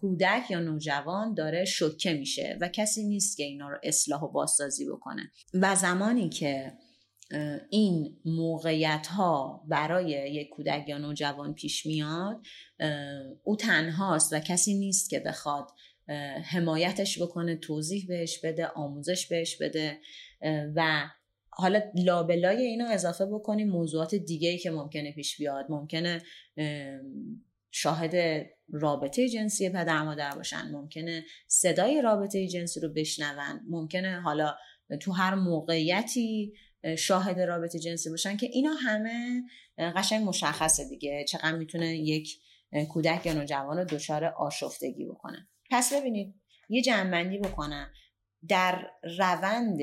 [0.00, 4.86] کودک یا نوجوان داره شوکه میشه و کسی نیست که اینا رو اصلاح و بازسازی
[4.86, 5.30] بکنه.
[5.54, 6.72] و زمانی که
[7.70, 12.40] این موقعیت ها برای یک کودک یا نوجوان پیش میاد
[13.44, 15.70] او تنهاست و کسی نیست که بخواد
[16.44, 19.98] حمایتش بکنه توضیح بهش بده آموزش بهش بده
[20.74, 21.10] و
[21.50, 25.66] حالا لابلای اینو اضافه بکنیم موضوعات دیگه ای که ممکنه پیش بیاد.
[25.68, 26.22] ممکنه
[27.80, 30.70] شاهد رابطه جنسی پدر مادر باشن.
[30.72, 33.60] ممکنه صدای رابطه جنسی رو بشنون.
[33.68, 34.54] ممکنه حالا
[35.00, 36.52] تو هر موقعیتی
[36.98, 39.42] شاهد رابطه جنسی باشن که اینا همه
[39.78, 41.24] قشنگ مشخصه دیگه.
[41.28, 42.28] چقدر می‌تونه یک
[42.88, 45.48] کودک یا نوجوان رو دچار آشفتگی بکنه.
[45.70, 46.34] پس ببینید
[46.68, 47.90] یه جنبندی بکنم.
[48.48, 48.86] در
[49.18, 49.78] روند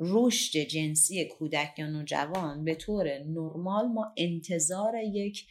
[0.00, 5.46] رشد جنسی کودک یا نوجوان به طور نرمال ما انتظار یک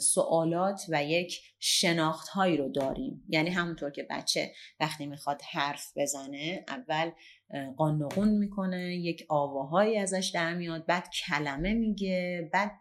[0.00, 3.24] سوالات و یک شناخت هایی رو داریم.
[3.28, 7.10] یعنی همونطور که بچه وقتی می‌خواد حرف بزنه اول
[7.76, 12.72] قانقون می‌کنه یک آواهایی ازش در میاد بعد کلمه میگه بعد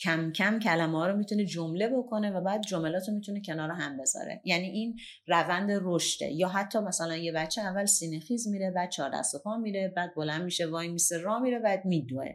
[0.00, 3.96] کم کم کلمه ها رو می‌تونه جمله بکنه و بعد جملات رو می‌تونه کنار هم
[3.96, 4.40] بذاره.
[4.44, 6.32] یعنی این روند رشده.
[6.32, 9.92] یا حتی مثلا یه بچه اول سینه خیز میره بعد چهار دست و پا میره
[9.96, 12.34] بعد بلند میشه وای میسه را میره بعد میدوه.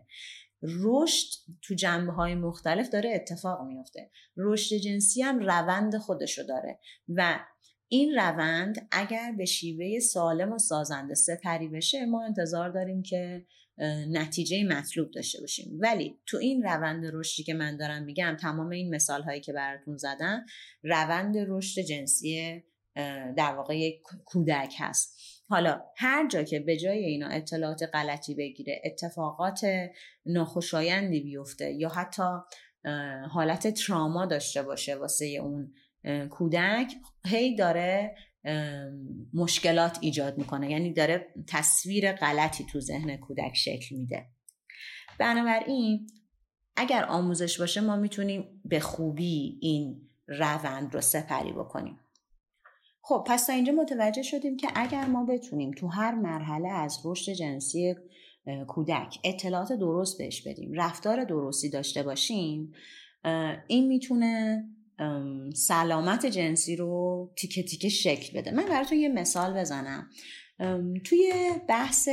[0.64, 1.28] رشد
[1.62, 7.40] تو جنبه های مختلف داره اتفاق میفته رشد جنسی هم روند خودشو داره و
[7.88, 13.46] این روند اگر به شیوه سالم و سازنده سپری بشه ما انتظار داریم که
[14.10, 15.78] نتیجه مطلوب داشته باشیم.
[15.80, 19.98] ولی تو این روند رشدی که من دارم میگم تمام این مثال هایی که براتون
[19.98, 20.46] زدم
[20.84, 22.64] روند رشد جنسی
[23.38, 25.20] در واقع یک کودک هست.
[25.50, 29.62] حالا هر جا که به جای اینا اطلاعات غلطی بگیره اتفاقات
[30.26, 32.24] ناخوشایندی بیفته یا حتی
[33.30, 35.74] حالت تراما داشته باشه واسه اون
[36.30, 36.94] کودک
[37.26, 38.16] هی داره
[39.34, 40.72] مشکلات ایجاد می‌کنه.
[40.72, 44.26] یعنی داره تصویر غلطی تو ذهن کودک شکل میده.
[45.20, 46.08] بنابراین
[46.76, 52.00] اگر آموزش باشه ما می‌تونیم به خوبی این روند رو سپری بکنیم.
[53.06, 57.32] خب پس تا اینجا متوجه شدیم که اگر ما بتونیم تو هر مرحله از رشد
[57.32, 57.96] جنسی
[58.68, 62.74] کودک اطلاعات درست بهش بدیم رفتار درستی داشته باشیم
[63.68, 64.64] این می‌تونه
[65.56, 68.52] سلامت جنسی رو تیکه تیکه شکل بده.
[68.52, 70.10] من براتون یه مثال بزنم.
[71.04, 71.34] توی
[71.68, 72.10] بحث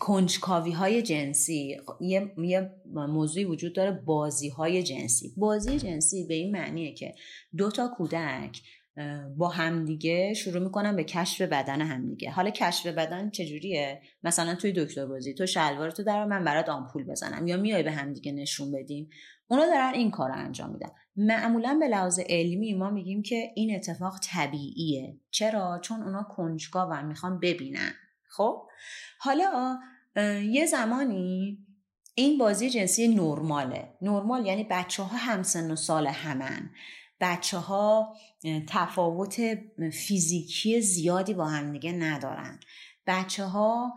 [0.00, 5.34] کنجکاوی های جنسی یه, یه موضوعی وجود داره بازی های جنسی.
[5.36, 7.14] بازی جنسی به این معنیه که
[7.56, 8.62] دو تا کودک
[9.36, 12.30] با همدیگه شروع می‌کنن به کشف بدن همدیگه.
[12.30, 17.46] حالا کشف بدن چجوریه؟ مثلا توی دکتر بازی تو شلوارتو در من برات آمپول بزنم
[17.46, 19.08] یا میای به همدیگه نشون بدیم؟
[19.48, 20.88] اونا دارن این کار رو انجام میدن.
[21.16, 25.20] معمولا به لحاظ علمی ما میگیم که این اتفاق طبیعیه.
[25.30, 27.92] چرا؟ چون اونا کنجکاون می‌خوان ببینن.
[28.28, 28.66] خب؟
[29.18, 29.78] حالا
[30.50, 31.58] یه زمانی
[32.14, 33.88] این بازی جنسی نرماله.
[34.02, 36.70] نرمال یعنی بچه ها همسن و سال همن.
[37.20, 38.16] بچه ها
[38.68, 39.40] تفاوت
[39.92, 42.60] فیزیکی زیادی با همدیگه ندارن.
[43.06, 43.94] بچه ها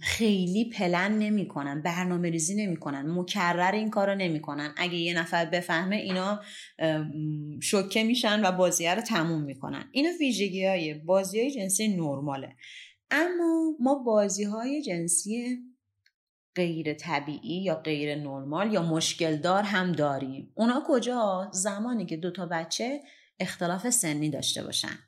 [0.00, 4.74] خیلی پلن نمی‌کنن برنامه ریزی نمی‌کنن مکرر این کارو نمی‌کنن.
[4.76, 6.40] اگه یه نفر بفهمه اینا
[7.62, 9.88] شوکه میشن و بازیه رو تموم می‌کنن.
[9.92, 12.56] اینا ویژگی های بازی های جنسی نرماله.
[13.10, 15.58] اما ما بازی های جنسی
[16.56, 20.52] غیر طبیعی یا غیر نرمال یا مشکل دار هم داریم.
[20.54, 23.00] اونا کجا؟ زمانی که دوتا بچه
[23.40, 24.98] اختلاف سنی داشته باشن.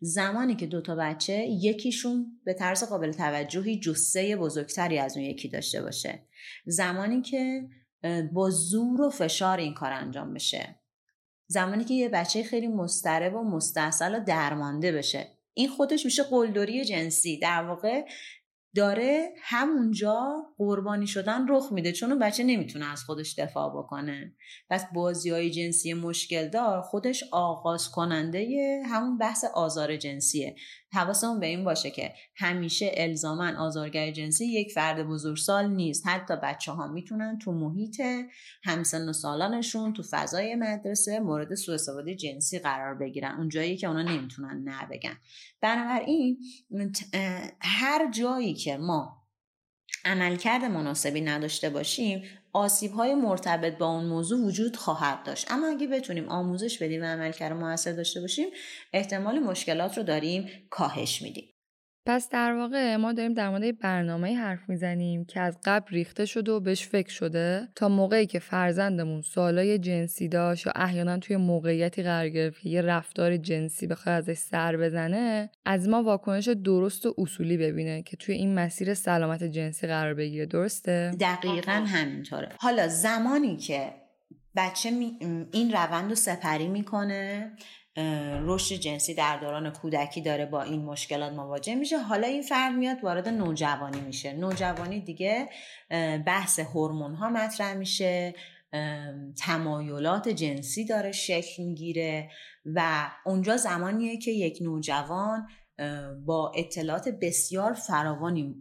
[0.00, 5.82] زمانی که دوتا بچه یکیشون به طرز قابل توجهی جسه بزرگتری از اون یکی داشته
[5.82, 6.26] باشه.
[6.66, 7.68] زمانی که
[8.32, 10.80] با زور و فشار این کار انجام بشه.
[11.46, 15.38] زمانی که یه بچه خیلی مسترب و مستحصل و درمانده بشه.
[15.54, 17.38] این خودش میشه قلدری جنسی.
[17.38, 18.04] در واقع
[18.74, 21.92] داره همونجا قربانی شدن رخ میده.
[21.92, 24.34] چون اون بچه نمی‌تونه از خودش دفاع بکنه.
[24.70, 26.80] پس بازی های جنسی مشکل دار.
[26.80, 30.56] خودش آغاز کننده همون بحث آزار جنسیه.
[30.92, 36.06] حواسمون به این باشه که همیشه الزاما آزارگر جنسی یک فرد بزرگسال نیست.
[36.06, 38.00] حتی بچه ها می‌تونن تو محیط
[38.64, 43.36] همسن و سالانشون تو فضای مدرسه مورد سوء استفاده جنسی قرار بگیرن.
[43.38, 45.16] اون جایی که اونا نمی‌تونن نه بگن.
[45.60, 46.38] بنابراین
[47.60, 49.21] هر جایی که ما
[50.04, 52.22] عملکرد مناسبی نداشته باشیم
[52.52, 55.50] آسیب های مرتبط با اون موضوع وجود خواهد داشت.
[55.50, 58.48] اما اگه بتونیم آموزش بدیم و عملکرد موثر داشته باشیم
[58.92, 61.51] احتمال مشکلات رو داریم کاهش میدیم.
[62.06, 66.52] پس در واقع ما داریم در مورد برنامه حرف می‌زنیم که از قبل ریخته شده
[66.52, 72.02] و بهش فکر شده تا موقعی که فرزندمون سوالای جنسی داشت یا احیانا توی موقعیتی
[72.02, 77.56] قرار گرفت یه رفتار جنسی بخواد ازش سر بزنه از ما واکنش درست و اصولی
[77.56, 80.46] ببینه که توی این مسیر سلامت جنسی قرار بگیره.
[80.46, 82.48] درسته؟ دقیقا همینطوره.
[82.58, 83.92] حالا زمانی که
[84.56, 84.88] بچه
[85.52, 87.52] این روند رو سپری می‌کنه
[88.42, 91.98] رشد جنسی در دوران کودکی داره با این مشکلات مواجه میشه.
[91.98, 94.32] حالا این فرد میاد وارد نوجوانی میشه.
[94.32, 95.48] نوجوانی دیگه
[96.26, 98.34] بحث هورمون ها مطرح میشه.
[99.38, 102.30] تمایلات جنسی داره شکل می‌گیره
[102.64, 105.46] و اونجا زمانیه که یک نوجوان
[106.26, 108.54] با اطلاعات بسیار فراوانی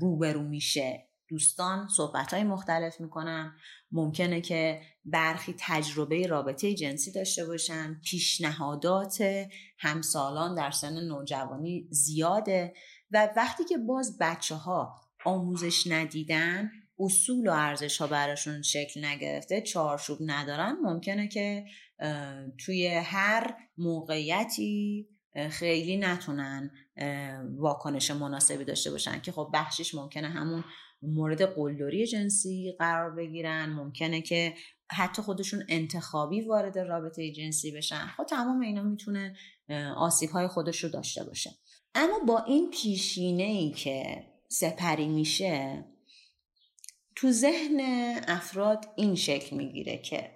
[0.00, 1.08] روبرو میشه.
[1.32, 3.56] دوستان صحبت های مختلف می‌کنن.
[3.92, 9.24] ممکنه که برخی تجربه رابطه جنسی داشته باشن پیشنهادات
[9.78, 12.74] همسالان در سن نوجوانی زیاده
[13.10, 19.60] و وقتی که باز بچه ها آموزش ندیدن اصول و ارزش ها براشون شکل نگرفته
[19.60, 21.64] چارچوب ندارن ممکنه که
[22.58, 25.08] توی هر موقعیتی
[25.50, 26.70] خیلی نتونن
[27.56, 30.64] واکنش مناسبی داشته باشن که خب بخشش ممکنه همون
[31.02, 34.54] مورد قلدری جنسی قرار بگیرن ممکنه که
[34.92, 38.06] حتی خودشون انتخابی وارد رابطه جنسی بشن.
[38.16, 39.36] خب تمام اینا می‌تونه
[39.96, 41.50] آسیب های خودش رو داشته باشه.
[41.94, 45.84] اما با این پیشینه ای که سپری میشه
[47.16, 47.80] تو ذهن
[48.28, 50.30] افراد این شکل می‌گیره که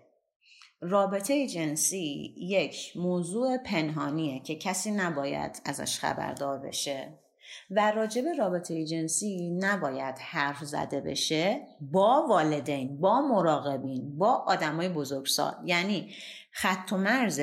[0.80, 7.25] رابطه جنسی یک موضوع پنهانیه که کسی نباید ازش خبردار بشه.
[7.70, 15.54] و راجب رابطه جنسی نباید حرف زده بشه با والدین با مراقبین با آدمای بزرگسال.
[15.64, 16.14] یعنی
[16.50, 17.40] خط و مرز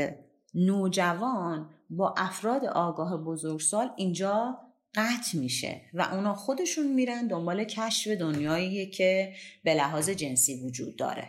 [0.53, 4.59] نوجوان با افراد آگاه بزرگسال اینجا
[4.95, 9.33] قطع میشه و اونا خودشون میرن دنبال کشف دنیایی که
[9.63, 11.27] به لحاظ جنسی وجود داره.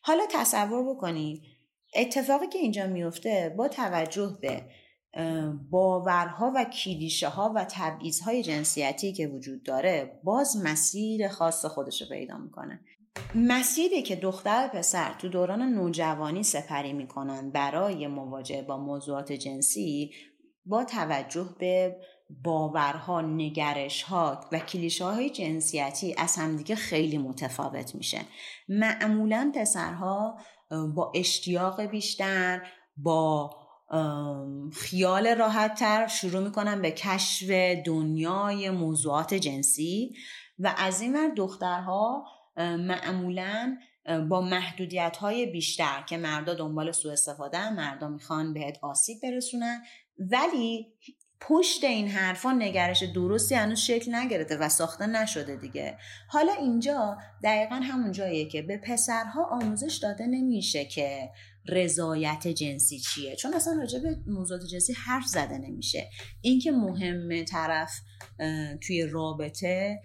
[0.00, 1.42] حالا تصور بکنید
[1.94, 4.62] اتفاقی که اینجا میفته با توجه به
[5.70, 7.66] باورها و کلیشه ها و
[8.24, 12.80] های جنسیتی که وجود داره باز مسیر خاص خودش رو پیدا می‌کنه.
[13.34, 20.10] مسیری که دختر پسر تو دوران نوجوانی سپری می‌کنن برای مواجهه با موضوعات جنسی
[20.66, 21.96] با توجه به
[22.44, 28.20] باورها، نگرشها و کلیشه های جنسیتی از همدیگه خیلی متفاوت میشه.
[28.68, 30.38] معمولا پسرها
[30.94, 32.62] با اشتیاق بیشتر
[32.96, 33.50] با
[34.72, 37.50] خیال راحت تر شروع می‌کنن به کشف
[37.86, 40.14] دنیای موضوعات جنسی
[40.58, 42.24] و از این ور دخترها
[42.56, 43.76] معمولا
[44.28, 49.82] با محدودیت های بیشتر که مردا دنبال سوء استفاده مردا می‌خوان بهت آسیب برسونن
[50.18, 50.86] ولی
[51.40, 55.98] پشت این حرفا نگرش درستی هنوز شکل نگرفته و ساخته نشده دیگه.
[56.28, 61.30] حالا اینجا دقیقا همون جاییه که به پسرها آموزش داده نمیشه که
[61.68, 66.10] رضایت جنسی چیه؟ چون اصلا راجع به موضوعات جنسی حرف زده نمیشه.
[66.40, 68.00] اینکه مهمه طرف
[68.80, 70.00] توی رابطه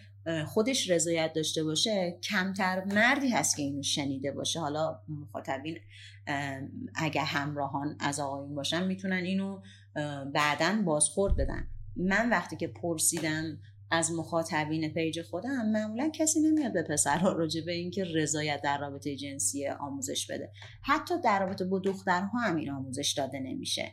[0.47, 4.59] خودش رضایت داشته باشه کمتر مردی هست که اینو شنیده باشه.
[4.59, 5.77] حالا مخاطبین
[6.95, 9.61] اگر همراهان از آقایون باشن می‌تونن اینو
[10.33, 11.67] بعدا بازخورد بدن.
[11.95, 13.59] من وقتی که پرسیدم
[13.91, 19.15] از مخاطبین پیج خودم معمولا کسی نمیاد به پسرها راجع به اینکه رضایت در رابطه
[19.15, 20.51] جنسی آموزش بده.
[20.81, 23.91] حتی در رابطه با دخترها هم این آموزش داده نمیشه.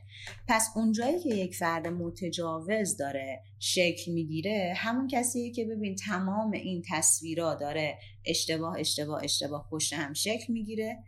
[0.48, 6.82] پس اونجایی که یک فرد متجاوز داره شکل می‌گیره همون کسیه که ببین تمام این
[6.90, 10.98] تصویرا داره اشتباه اشتباه اشتباه پشت هم شکل می‌گیره.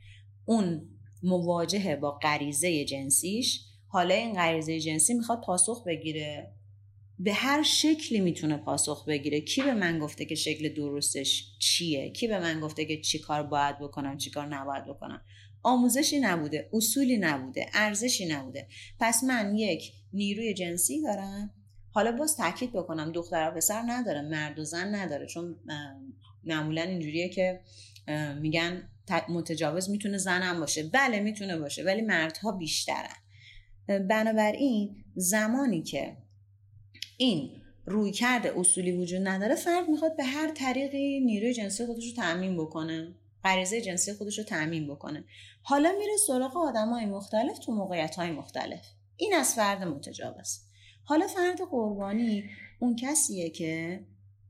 [0.44, 0.88] اون
[1.22, 6.52] مواجهه با غریزه جنسیش حالا این غریزه جنسی می‌خواد پاسخ بگیره.
[7.20, 9.40] به هر شکلی می‌تونه پاسخ بگیره.
[9.40, 13.42] کی به من گفته که شکل درستش چیه؟ کی به من گفته که چی کار
[13.42, 15.22] باید بکنم چی کار نباید بکنم؟
[15.62, 18.68] آموزشی نبوده اصولی نبوده ارزشی نبوده.
[19.00, 21.54] پس من یک نیروی جنسی دارم.
[21.90, 25.26] حالا باز تاکید بکنم دختر و پسر نداره مرد و زن نداره.
[25.26, 25.56] چون
[26.44, 27.60] معمولا اینجوریه که
[28.40, 28.90] میگن
[29.28, 30.82] متجاوز می‌تونه زنم باشه.
[30.82, 33.16] بله می‌تونه باشه ولی مردها بیشترن.
[33.86, 36.16] بنابراین زمانی که
[37.20, 37.50] این
[37.86, 42.56] روی کرده اصولی وجود نداره فرد می‌خواد به هر طریقی نیروی جنسی خودش رو تعمین
[42.56, 43.14] بکنه
[43.44, 45.24] غریزه جنسی خودش رو تعمین بکنه.
[45.62, 48.86] حالا میره سراغ آدم های مختلف تو موقعیت های مختلف.
[49.16, 50.60] این از فرد متجاوز
[51.04, 52.44] حالا فرد قربانی
[52.80, 54.00] اون کسیه که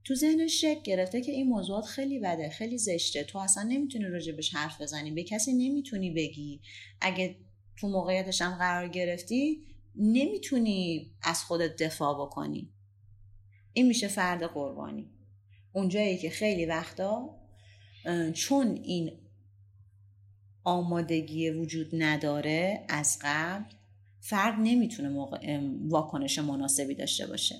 [0.04, 3.24] تو ذهنش شک گرفته که این موضوعات خیلی بده خیلی زشته.
[3.24, 5.10] تو اصلا نمی‌تونی راجبش حرف بزنی.
[5.10, 6.60] به کسی نمی‌تونی بگی.
[7.00, 7.36] اگه
[7.76, 9.64] تو موقعیتش هم قرار گرفتی
[9.98, 12.72] نمی‌تونی از خودت دفاع بکنی.
[13.72, 15.10] این میشه فرد قربانی.
[15.72, 17.38] اونجایی که خیلی وقتا
[18.34, 19.12] چون این
[20.64, 23.74] آمادگی وجود نداره از قبل
[24.20, 27.56] فرد نمی‌تونه موقع واکنش مناسبی داشته باشه.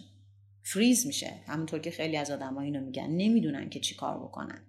[0.62, 1.32] فریز میشه.
[1.46, 3.06] همونطور که خیلی از آدم اینو میگن.
[3.06, 4.62] نمی‌دونن که چی کار بکنن.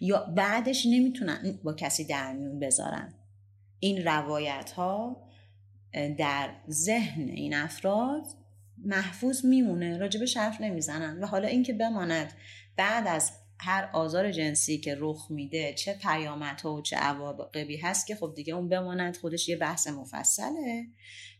[0.00, 3.14] یا بعدش نمی‌تونن با کسی در میون بذارن.
[3.80, 5.31] این روایت ها
[6.18, 8.26] در ذهن این افراد
[8.84, 12.32] محفوظ میمونه راجبش حرف نمی‌زنن و حالا اینکه بماند
[12.76, 18.16] بعد از هر آزار جنسی که رخ میده چه پیامدها و چه عواقبی هست که
[18.16, 20.86] خب دیگه اون بماند خودش یه بحث مفصله.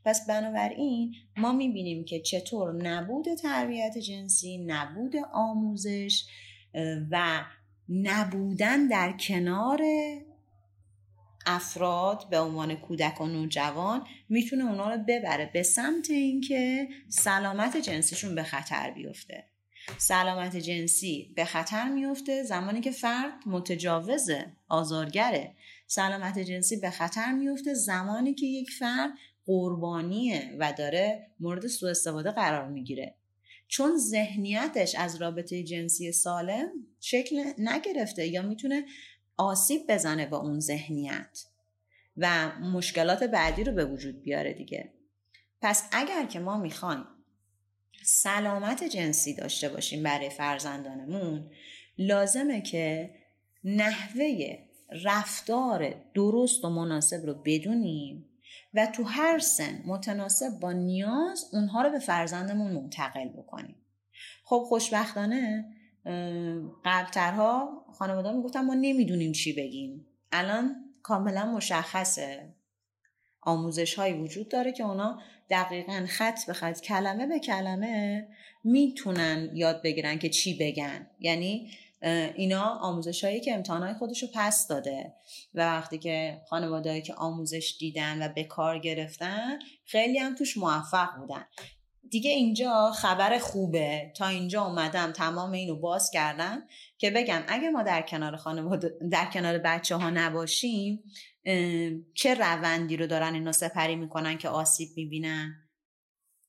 [0.05, 6.24] پس بنابراین ما می‌بینیم که چطور نبود تربیت جنسی نبود آموزش
[7.11, 7.44] و
[7.88, 9.82] نبودن در کنار
[11.47, 18.34] افراد به عنوان کودک و نوجوان می‌تونه اونا رو ببره به سمت اینکه سلامت جنسیشون
[18.34, 19.45] به خطر بیفته.
[19.99, 25.55] سلامت جنسی به خطر میفته زمانی که فرد متجاوزه آزارگره.
[25.86, 29.11] سلامت جنسی به خطر میفته زمانی که یک فرد
[29.47, 33.14] قربانیه و داره مورد سوء استفاده قرار می‌گیره.
[33.68, 36.68] چون ذهنیتش از رابطه جنسی سالم
[37.01, 38.84] شکل نگرفته یا می‌تونه
[39.37, 41.45] آسیب بزنه با اون ذهنیت
[42.16, 44.93] و مشکلات بعدی رو به وجود بیاره دیگه.
[45.61, 47.05] پس اگر که ما می‌خوایم
[48.05, 51.51] سلامت جنسی داشته باشیم برای فرزندانمون
[51.99, 53.14] لازمه که
[53.64, 54.59] نحوه
[55.05, 58.28] رفتار درست و مناسب رو بدونیم
[58.74, 63.76] و تو هر سن متناسب با نیاز اونها رو به فرزندمون منتقل بکنیم.
[64.45, 65.64] خب خوشبختانه
[66.84, 70.07] قبلترها خانواده می‌گفتن ما نمی‌دونیم چی بگیم.
[70.32, 72.55] الان کاملا مشخصه.
[73.42, 75.18] آموزش هایی وجود داره که اونا
[75.50, 78.28] دقیقا خط به خط کلمه به کلمه
[78.64, 81.11] می‌تونن یاد بگیرن که چی بگن.
[81.20, 81.70] یعنی
[82.34, 85.14] اینا آموزش هایی که امتحانهای خودش رو پس داده
[85.55, 91.09] و وقتی که خانواده که آموزش دیدن و به کار گرفتن خیلی هم توش موفق
[91.18, 91.46] بودن.
[92.12, 94.12] دیگه اینجا خبر خوبه.
[94.16, 96.62] تا اینجا اومدم تمام اینو باز کردم
[96.98, 101.02] که بگم اگه ما در کنار خانواده در کنار بچه ها نباشیم
[102.14, 105.54] چه روندی رو دارن اینا سپری می‌کنن که آسیب می‌بینن؟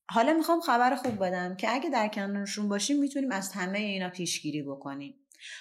[0.09, 4.63] حالا می‌خوام خبر خوب بدم که اگه در کنارشون باشیم می‌تونیم از همه اینا پیشگیری
[4.63, 5.15] بکنیم.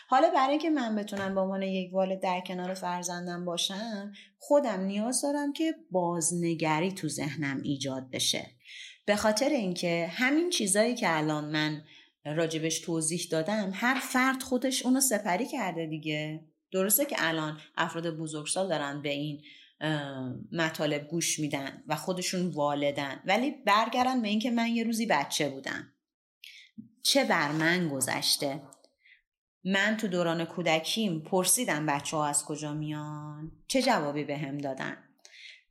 [0.09, 5.23] حالا برای اینکه من بتونم به عنوان یک والد در کنار فرزندم باشم خودم نیاز
[5.23, 8.47] دارم که بازنگری تو ذهنم ایجاد بشه.
[9.05, 11.83] به خاطر اینکه همین چیزایی که الان من
[12.25, 16.45] راجبش توضیح دادم هر فرد خودش اونو سپری کرده دیگه.
[16.73, 19.43] درسته که الان افراد بزرگسال دارن به این
[20.53, 25.93] مطالب گوش میدن و خودشون والدن ولی برگردن به اینکه من یه روزی بچه بودم.
[27.03, 28.63] چه بر من گذشته؟
[29.65, 34.97] من تو دوران کودکیم پرسیدم بچه ها از کجا میان؟ چه جوابی به هم دادن؟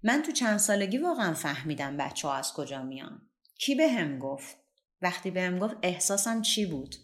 [0.04, 3.22] من تو چند سالگی واقعا فهمیدم بچه ها از کجا میان.
[3.60, 4.58] کی به هم گفت؟
[5.02, 6.96] وقتی به هم گفت احساسم چی بود؟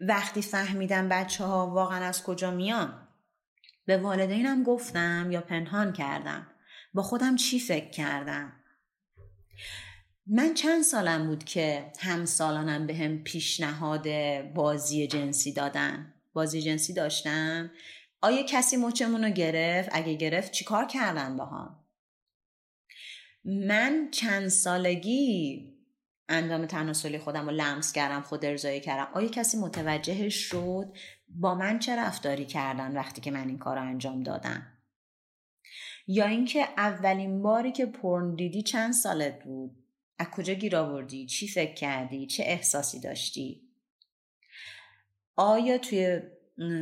[0.00, 3.08] وقتی فهمیدم بچه ها واقعا از کجا میان
[3.86, 6.46] به والدینم گفتم یا پنهان کردم.
[6.94, 8.52] با خودم چی فکر کردم؟
[10.26, 14.08] من چند سالم بود که همسالانم به هم پیشنهاد
[14.54, 16.14] بازی جنسی دادن.
[16.32, 17.70] بازی جنسی داشتم.
[18.20, 21.84] آیا کسی مچمون رو گرفت؟ اگه گرفت چیکار کردن با هم
[23.44, 25.64] من چند سالگی
[26.28, 29.12] اندام تناسلی خودم رو لمس کردم خود ارزایی کردم.
[29.14, 30.92] آیا کسی متوجهش شد
[31.28, 34.66] با من چه رفتاری کردن وقتی که من این کار رو انجام دادم؟
[36.06, 39.84] یا اینکه اولین باری که پرن دیدی چند سالت بود؟
[40.18, 43.62] از کجا گیر آوردی؟ چی فکر کردی؟ چه احساسی داشتی؟
[45.36, 46.20] آیا توی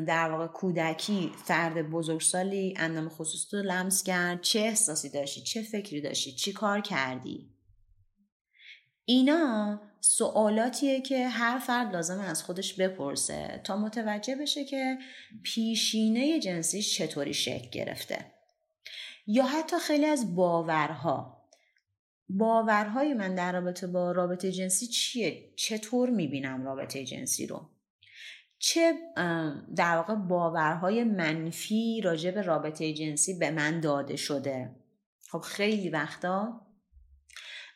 [0.07, 4.41] در واقع کودکی فرد بزرگسالی اندام خصوص رو لمس کرد.
[4.41, 7.51] چه احساسی داشتی؟ چه فکری داشتی؟ چی کار کردی؟
[9.05, 14.99] اینا سوالاتیه که هر فرد لازم از خودش بپرسه تا متوجه بشه که
[15.43, 18.33] پیشینه جنسیش چطوری شکل گرفته.
[19.27, 21.49] یا حتی خیلی از باورها.
[22.29, 27.76] باورهای من در رابطه با رابطه جنسی چیه؟ چطور می‌بینم رابطه جنسی رو؟
[28.59, 28.95] چه
[29.77, 34.77] در واقع باورهای منفی راجع به رابطه جنسی به من داده شده؟
[35.31, 36.61] خب خیلی وقتا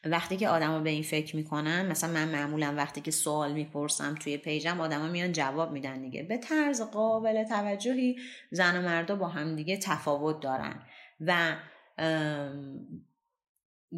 [0.04, 4.36] وقتی که آدما به این فکر می‌کنن مثلا من معمولا وقتی که سوال می‌پرسم توی
[4.36, 6.22] پیجم آدما میان جواب میدن دیگه.
[6.22, 8.16] به طرز قابل توجهی
[8.50, 10.82] زن و مردا با هم دیگه تفاوت دارن.
[11.20, 11.56] و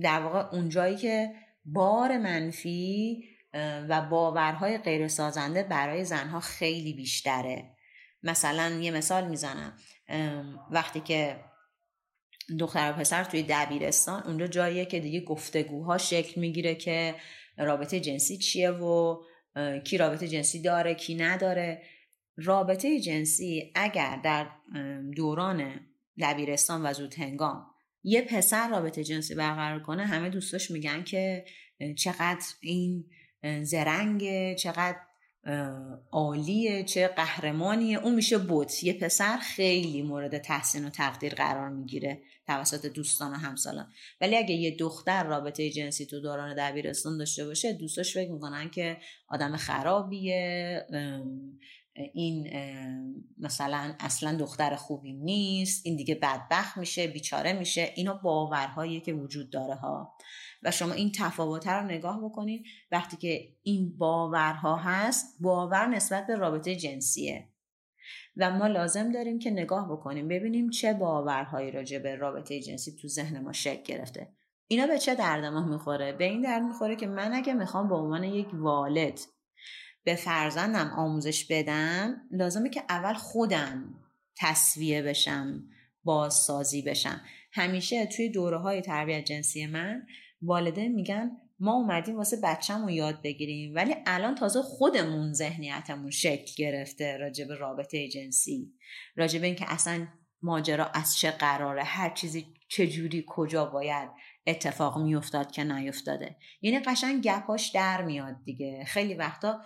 [0.01, 3.25] در واقع اونجایی که بار منفی
[3.89, 7.77] و باورهای غیر سازنده برای زنها خیلی بیشتره.
[8.23, 9.77] مثلا یه مثال می‌زنم.
[10.71, 11.37] وقتی که
[12.59, 17.15] دختر و پسر توی دبیرستان اونجا جاییه که دیگه گفتگوها شکل می‌گیره که
[17.59, 19.23] رابطه جنسی چیه و
[19.85, 21.83] کی رابطه جنسی داره کی نداره.
[22.37, 24.47] رابطه جنسی اگر در
[25.17, 25.81] دوران
[26.21, 27.67] دبیرستان و زود هنگام
[28.03, 31.45] یه پسر رابطه جنسی برقرار کنه همه دوستاش میگن که
[31.99, 33.05] چقدر این
[33.63, 34.99] زرنگه چقدر
[36.11, 38.85] عالیه چه قهرمانیه اون میشه بوت.
[38.85, 43.93] یه پسر خیلی مورد تحسین و تقدیر قرار می‌گیره توسط دوستان و همسالان.
[44.21, 48.97] ولی اگه یه دختر رابطه جنسی تو دوران دبیرستان داشته باشه دوستاش فکر می‌کنن که
[49.29, 50.87] آدم خرابیه.
[52.15, 52.51] این
[53.39, 55.87] مثلا اصلا دختر خوبی نیست.
[55.87, 57.93] این دیگه بدبخت میشه بیچاره میشه.
[57.95, 60.15] اینا باورهایی که وجود داره ها.
[60.63, 66.37] و شما این تفاوت رو نگاه بکنید وقتی که این باورها هست باور نسبت به
[66.37, 67.49] رابطه جنسیه.
[68.37, 73.09] و ما لازم داریم که نگاه بکنیم ببینیم چه باورهایی راجع به رابطه جنسی تو
[73.09, 74.29] ذهن ما شکل گرفته.
[74.67, 77.95] اینا به چه درد ما می‌خوره؟ به این درد می‌خوره که من اگه می‌خوام به
[77.95, 79.21] عنوان یک والد
[80.05, 83.95] به فرزندم آموزش بدم لازمه که اول خودم
[84.39, 85.65] تصویه بشم
[86.05, 87.21] بازسازی بشم.
[87.53, 90.07] همیشه توی دوره های تربیت جنسی من
[90.43, 91.31] والدین میگن
[91.61, 97.55] ما اومدیم واسه بچه‌مون یاد بگیریم ولی الان تازه خودمون ذهنیتمون شکل گرفته راجع به
[97.55, 98.73] رابطه جنسی
[99.17, 100.07] راجع به اینکه اصلا
[100.43, 104.09] ماجرا از چه قراره هر چیزی چجوری کجا باید
[104.47, 108.85] اتفاق میافتاد که نیفتاده یعنی قشنگ گپاش در میاد دیگه.
[108.87, 109.61] خیلی وقتا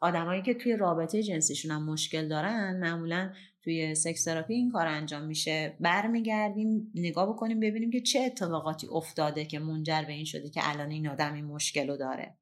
[0.00, 3.32] آدمایی که توی رابطه جنسیشون هم مشکل دارن معمولا
[3.64, 5.76] توی سکس تراپی این کار انجام میشه.
[5.80, 10.90] برمیگردیم نگاه بکنیم ببینیم که چه اتفاقاتی افتاده که منجر به این شده که الان
[10.90, 12.36] این آدم این مشکل رو داره.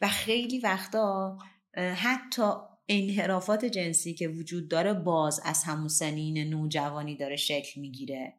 [0.00, 1.38] و خیلی وقتا
[1.76, 2.42] حتی
[2.88, 8.34] انحرافات جنسی که وجود داره باز از همون سنین نوجوانی داره شکل می‌گیره.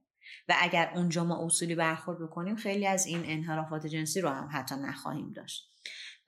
[0.49, 4.75] و اگر اونجا ما اصولی برخورد بکنیم خیلی از این انحرافات جنسی رو هم حتی
[4.75, 5.69] نخواهیم داشت.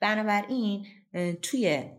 [0.00, 0.86] بنابراین
[1.42, 1.90] توی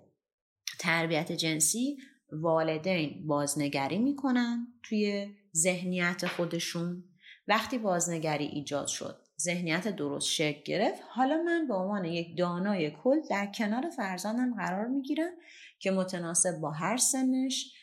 [0.80, 1.98] تربیت جنسی
[2.32, 7.04] والدین بازنگری می‌کنن توی ذهنیت خودشون.
[7.48, 11.02] وقتی بازنگری ایجاد شد ذهنیت درست شکل گرفت.
[11.10, 15.32] حالا من به عنوان یک دانای کل در کنار فرزندم قرار می‌گیرم
[15.80, 17.74] که متناسب با هر سنش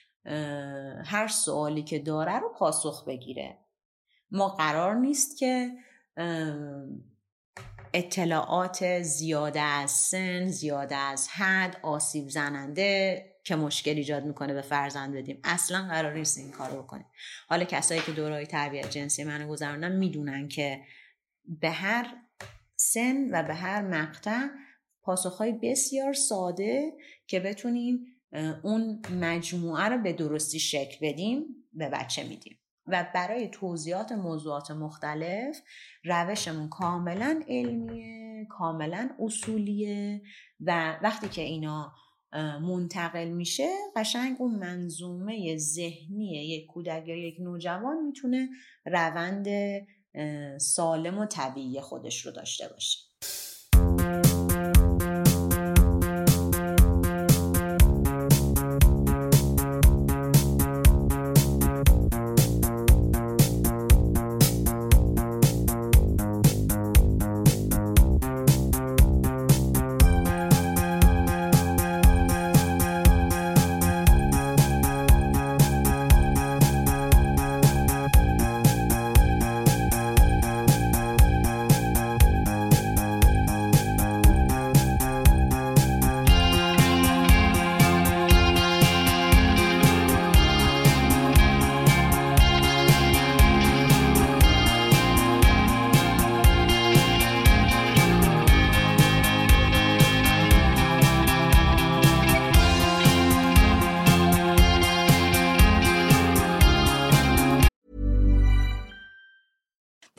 [1.05, 3.59] هر سوالی که داره رو پاسخ بگیره.
[4.31, 5.71] ما قرار نیست که
[7.95, 15.15] اطلاعات زیاده از سن زیاده از حد آسیب زننده که مشکل ایجاد می‌کنه به فرزند
[15.15, 15.41] بدیم.
[15.45, 17.07] اصلا قرار نیست این کارو بکنیم.
[17.49, 20.81] حالا کسایی که دورهای تربیت جنسی منو گذروندن می‌دونن که
[21.45, 22.17] به هر
[22.77, 24.47] سن و به هر مقطع
[25.03, 26.93] پاسخهای بسیار ساده
[27.27, 28.07] که بتونیم
[28.63, 35.57] اون مجموعه رو به درستی شکل بدیم به بچه میدیم و برای توضیحات موضوعات مختلف
[36.05, 40.23] روشمون کاملا علمیه کاملا اصولیه
[40.61, 41.93] و وقتی که اینا
[42.63, 48.49] منتقل میشه قشنگ اون منظومه ذهنی یک کودک یا یک نوجوان می‌تونه
[48.85, 49.49] روند
[50.61, 53.08] سالم و طبیعی خودش رو داشته باشه.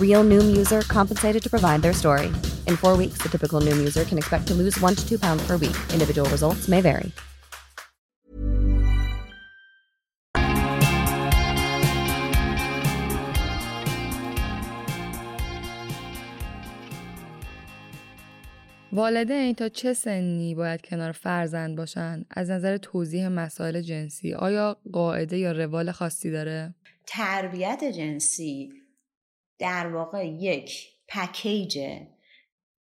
[0.00, 2.28] Real Noom user compensated to provide their story.
[2.66, 5.46] In four weeks, the typical Noom user can expect to lose one to two pounds
[5.46, 5.76] per week.
[5.92, 7.12] Individual results may vary.
[18.92, 25.38] والدین تا چه سنی باید کنار فرزند باشن از نظر توضیح مسائل جنسی آیا قاعده
[25.38, 26.74] یا روال خاصی داره
[27.06, 28.72] تربیت جنسی
[29.58, 32.08] در واقع یک پکیجه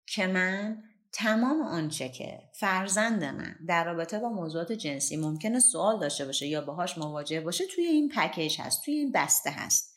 [0.06, 0.82] که من
[1.12, 6.60] تمام آنچه که فرزند من در رابطه با موضوعات جنسی ممکنه سوال داشته باشه یا
[6.60, 9.96] باهاش مواجه باشه توی این پکیج هست توی این بسته هست.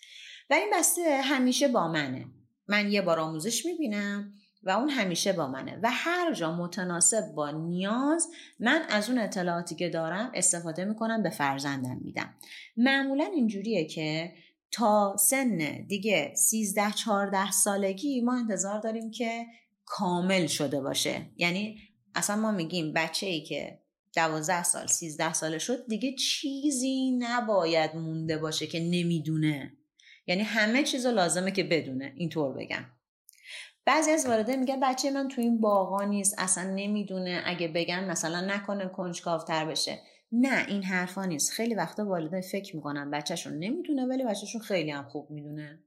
[0.50, 2.26] و این بسته همیشه با منه.
[2.68, 7.52] من یه بار آموزش می‌بینم و اون همیشه با منه و هر جا متناسب با
[7.52, 8.28] نیاز
[8.60, 12.34] من از اون اطلاعاتی که دارم استفاده می‌کنم به فرزندم میدم.
[12.78, 14.34] معمولا اینجوریه که
[14.76, 19.46] تا سن دیگه 13 14 سالگی ما انتظار داریم که
[19.86, 21.26] کامل شده باشه.
[21.38, 21.80] یعنی
[22.16, 23.80] اصلا ما میگیم بچه ای که
[24.16, 29.74] دوازده سال سیزده ساله شد دیگه چیزی نباید مونده باشه که نمی‌دونه.
[30.28, 32.14] یعنی همه چیز لازمه که بدونه.
[32.16, 32.86] اینطور بگم.
[33.86, 37.42] بعضی از والده میگن بچه من تو این باغا نیست اصلا نمی‌دونه.
[37.46, 40.00] اگه بگم مثلا نکنه کنجکاوتر بشه.
[40.42, 41.52] نه این حرفا نیست.
[41.52, 45.84] خیلی وقتا والدین فکر می‌کنن بچهشون نمی‌دونه ولی بچهشون خیلی هم خوب می‌دونه.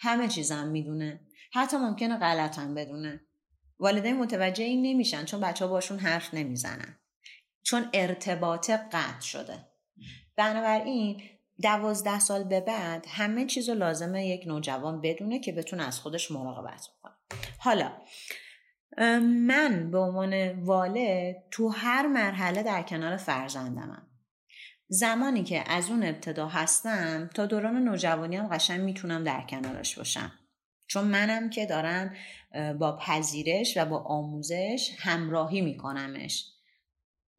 [0.00, 1.20] همه چیزم می‌دونه.
[1.52, 3.20] حتی ممکنه غلط هم بدونه.
[3.78, 6.98] والدین متوجه این نمیشن چون بچه ها باشون حرف نمی‌زنن.
[7.62, 9.66] چون ارتباط قطع شده.
[10.36, 11.22] بنابراین
[11.62, 16.30] دوازده سال به بعد همه چیز رو لازمه یک نوجوان بدونه که بتونه از خودش
[16.30, 17.12] مراقبت کنه
[17.58, 17.92] حالا
[19.20, 24.06] من به عنوان والد تو هر مرحله در کنار فرزندمم.
[24.88, 30.32] زمانی که از اون ابتدا هستم تا دوران نوجوانیم قشنگ می‌تونم در کنارش باشم.
[30.86, 32.14] چون منم که دارم
[32.78, 36.46] با پذیرش و با آموزش همراهی میکنمش.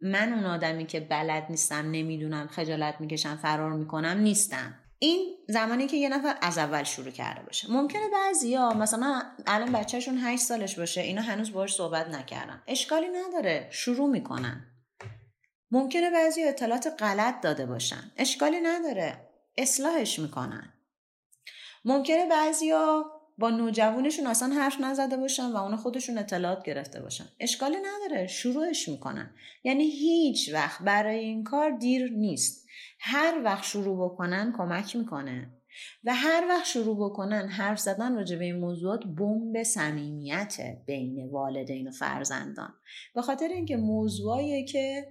[0.01, 4.80] من اون آدمی که بلد نیستم نمی‌دونم خجالت می‌کشم فرار می‌کنم نیستم.
[5.04, 7.72] این زمانی که یه نفر از اول شروع کرده باشه.
[7.72, 12.64] ممکنه بعضیا مثلا الان بچهشون 8 سالش باشه اینا هنوز باش صحبت نکردن.
[12.68, 14.66] اشکالی نداره شروع می‌کنن.
[15.72, 18.12] ممکنه بعضی اطلاعات غلط داده باشن.
[18.18, 20.74] اشکالی نداره اصلاحش می‌کنن.
[21.86, 23.06] ممکنه بعضیا
[23.38, 27.26] با نوجوانشون اصلا حرف نزده باشن و اون خودشون اطلاعات گرفته باشن.
[27.39, 29.36] اشکالی نداره شروعش می‌کنن.
[29.64, 32.68] یعنی هیچ وقت برای این کار دیر نیست.
[33.04, 35.54] هر وقت شروع بکنن کمک می‌کنه.
[36.04, 41.88] و هر وقت شروع بکنن حرف زدن راجع به این موضوعات بمب صمیمیت بین والدین
[41.88, 42.74] و فرزندان.
[43.16, 45.08] به خاطر اینکه موضوعایی که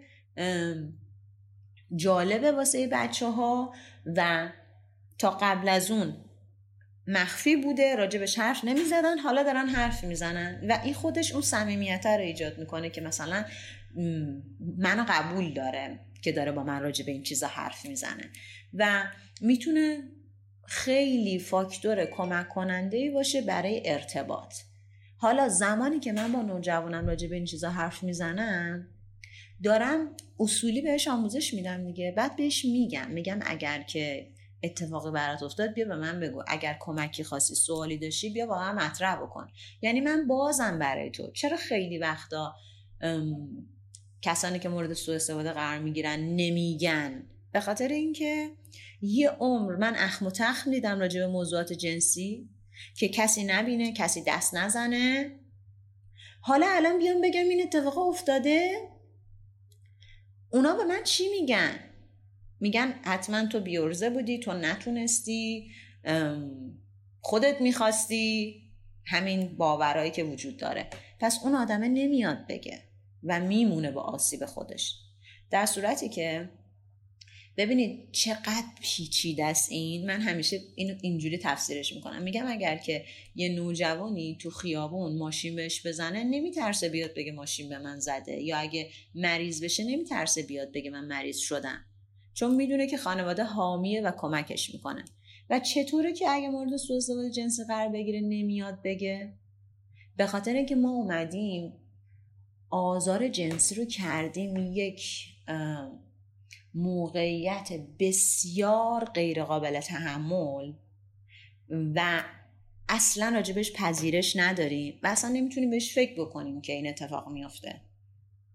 [1.96, 3.72] جالبه واسه بچه ها
[4.16, 4.48] و
[5.18, 6.16] تا قبل از اون
[7.06, 12.20] مخفی بوده راجبش حرف نمی‌زدن حالا دارن حرف می‌زنن و این خودش اون صمیمیت رو
[12.20, 13.44] ایجاد می‌کنه که مثلا
[14.78, 18.24] منو قبول داره که داره با من راجع به این چیزا حرف می‌زنه
[18.74, 19.04] و
[19.40, 19.98] می‌تونه
[20.66, 24.54] خیلی فاکتور کمک کننده ای باشه برای ارتباط.
[25.16, 28.88] حالا زمانی که من با نوجوانم راجع به این چیزا حرف می‌زنم
[29.62, 32.12] دارم اصولی بهش آموزش میدم دیگه.
[32.16, 34.26] بعد بهش میگم میگم اگر که
[34.62, 36.42] اتفاقی برات افتاد بیا به من بگو.
[36.46, 39.48] اگر کمکی خاصی سوالی داشتی بیا با من مطرح بکن.
[39.82, 41.30] یعنی من بازم برای تو.
[41.30, 42.54] چرا خیلی وقتا
[44.22, 48.50] کسانی که مورد سوء استفاده قرار می‌گیرن نمیگن؟ به خاطر اینکه
[49.02, 52.48] یه عمر من اخم و تخم دیدم راجع به موضوعات جنسی
[52.96, 55.36] که کسی نبینه کسی دست نزنه.
[56.40, 58.88] حالا الان بیام بگم این اتفاق افتاده.
[60.52, 61.89] اونا به من چی میگن؟
[62.60, 65.70] میگن حتما تو بیورزه بودی تو نتونستی
[67.20, 68.56] خودت می‌خواستی.
[69.06, 70.90] همین باورایی که وجود داره.
[71.20, 72.82] پس اون آدمه نمیاد بگه
[73.22, 74.94] و میمونه با آسیب خودش.
[75.50, 76.50] در صورتی که
[77.56, 80.06] ببینید چقدر پیچیده است این.
[80.06, 82.22] من همیشه اینو اینجوری تفسیرش می‌کنم.
[82.22, 83.04] میگم اگر که
[83.34, 88.42] یه نوجوانی تو خیابون ماشین بهش بزنه نمیترسه بیاد بگه ماشین به من زده.
[88.42, 91.84] یا اگه مریض بشه نمیترسه بیاد بگه من مریض شدم.
[92.40, 95.04] چون می‌دونه که خانواده حامیه و کمکش می‌کنه.
[95.50, 99.32] و چطوره که اگه مورد سوء استفاده جنسی قرار بگیره نمیاد بگه؟
[100.16, 101.72] به خاطر اینکه ما اومدیم
[102.70, 105.26] آزار جنسی رو کردیم یک
[106.74, 107.68] موقعیت
[107.98, 110.72] بسیار غیرقابل تحمل
[111.70, 112.22] و
[112.88, 117.80] اصلا راجبش پذیرش نداریم و اصلا نمی‌تونیم بهش فکر بکنیم که این اتفاق میافته.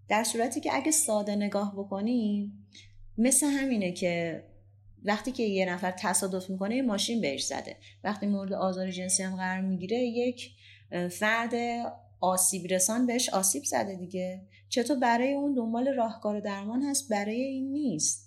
[0.10, 2.68] در صورتی که اگه ساده نگاه بکنیم
[3.18, 4.44] مثل همینه که
[5.04, 7.78] وقتی که یه نفر تصادف می‌کنه یه ماشین بهش زده.
[8.04, 10.52] وقتی مورد آزار جنسی هم قرار می‌گیره یک
[11.12, 11.54] فرد
[12.22, 14.42] آسیب رسان بهش آسیب زده دیگه.
[14.70, 18.25] چطور برای اون دنبال راهکار درمان هست؟ برای این نیست.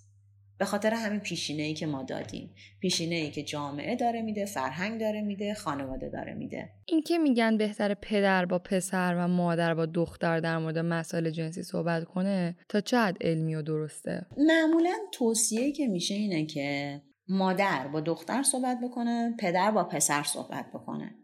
[0.59, 2.55] به خاطر همین پیشینه ای که ما دادیم.
[2.81, 6.71] پیشینه ای که جامعه داره میده فرهنگ داره میده خانواده داره میده.
[6.85, 11.63] این که میگن بهتر پدر با پسر و مادر با دختر در مورد مسائل جنسی
[11.63, 18.01] صحبت کنه تا چقدر علمی و درسته؟ معمولا توصیه که میشه اینه که مادر با
[18.01, 21.15] دختر صحبت بکنه پدر با پسر صحبت بکنه.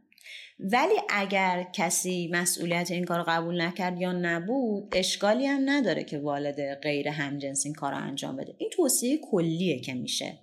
[0.59, 6.75] ولی اگر کسی مسئولیت این کار قبول نکرد یا نبود اشکالی هم نداره که والد
[6.75, 8.55] غیر همجنس این کار رو انجام بده.
[8.59, 10.39] این توصیه کلیه که میشه.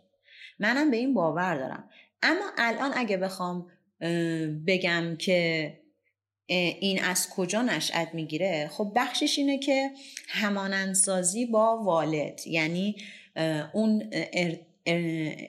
[0.59, 1.89] منم به این باور دارم.
[2.23, 3.67] اما الان اگه بخوام
[4.67, 5.73] بگم که
[6.47, 9.91] این از کجا نشأت می‌گیره خب بخشش اینه که
[10.27, 12.95] همانندسازی با والد یعنی
[13.73, 14.09] اون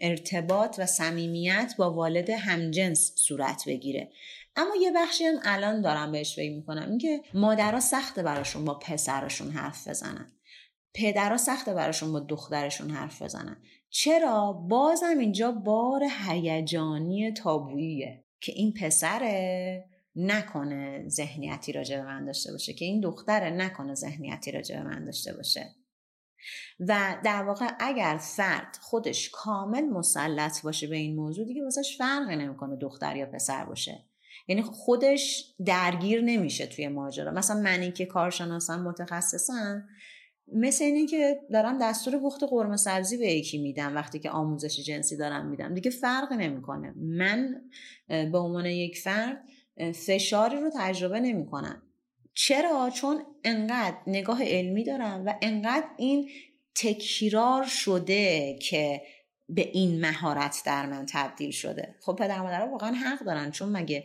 [0.00, 4.10] ارتباط و صمیمیت با والد همجنس صورت بگیره.
[4.56, 6.88] اما یه بخشی هم الان دارم بهش فکر می‌کنم.
[6.88, 10.32] اینکه مادرها سخته براشون با پسرشون حرف بزنن.
[10.94, 13.56] پدرها سخته براشون با دخترشون حرف بزنن.
[13.90, 19.84] چرا؟ بازم اینجا بار هیجانی تابوییه که این پسره
[20.16, 25.04] نکنه ذهنیتی راجع به من داشته باشه که این دختره نکنه ذهنیتی راجع به من
[25.04, 25.74] داشته باشه.
[26.80, 32.36] و در واقع اگر فرد خودش کامل مسلط باشه به این موضوع دیگه واسش فرقی
[32.36, 34.04] نمی‌کنه دختر یا پسر باشه.
[34.48, 37.32] یعنی خودش درگیر نمیشه توی ماجرا.
[37.32, 39.88] مثلا منی که کارشناسم متخصصم
[40.54, 45.16] مثل اینه که دارم دستور پخت قرمه سبزی به یکی میدم وقتی که آموزش جنسی
[45.16, 45.74] دارم میدم.
[45.74, 46.94] دیگه فرق نمی‌کنه.
[46.96, 47.62] من
[48.08, 49.44] به عنوان یک فرد
[50.06, 51.82] فشاری رو تجربه نمی‌کنم.
[52.34, 56.30] چرا؟ چون انقدر نگاه علمی دارم و انقدر این
[56.74, 59.02] تکرار شده که
[59.54, 61.94] به این مهارت در من تبدیل شده.
[62.00, 64.04] خب پدر مادر واقعا حق دارن چون مگه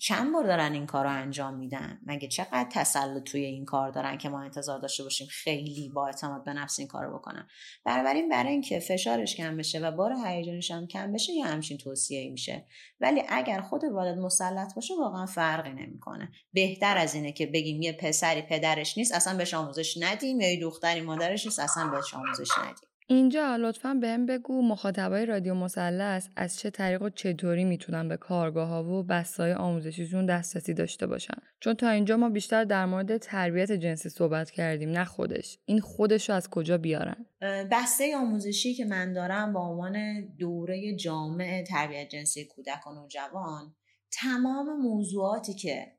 [0.00, 4.18] چند بار دارن این کار رو انجام میدن؟ مگه چقدر تسلط توی این کار دارن
[4.18, 7.48] که ما انتظار داشته باشیم خیلی با اعتماد به نفس این کار رو بکنن؟
[7.84, 12.30] بنابراین برای اینکه فشارش کم بشه و بار هیجانش هم کم بشه یه همچین توصیه
[12.30, 12.66] میشه.
[13.00, 16.32] ولی اگر خود والد مسلط باشه واقعا فرقی نمی‌کنه.
[16.52, 20.60] بهتر از اینه که بگیم یه پسری پدرش نیست اصلا بهش آموزش ندیم یا یه
[20.60, 22.85] دختری مادرش نیست اصلا بهش آموزش ندیم.
[23.08, 28.68] اینجا لطفا بهم بگو مخاطبای رادیو مثلث از چه طریق و چطوری می‌تونن به کارگاه
[28.68, 31.34] ها و بستای آموزشیشون دسترسی داشته باشن.
[31.60, 35.58] چون تا اینجا ما بیشتر در مورد تربیت جنسی صحبت کردیم نه خودش.
[35.64, 37.26] این خودش رو از کجا بیارن؟
[37.70, 43.74] بسته آموزشی که من دارم با عنوان دوره جامع تربیت جنسی کودکان و جوان
[44.12, 45.92] تمام موضوعاتی که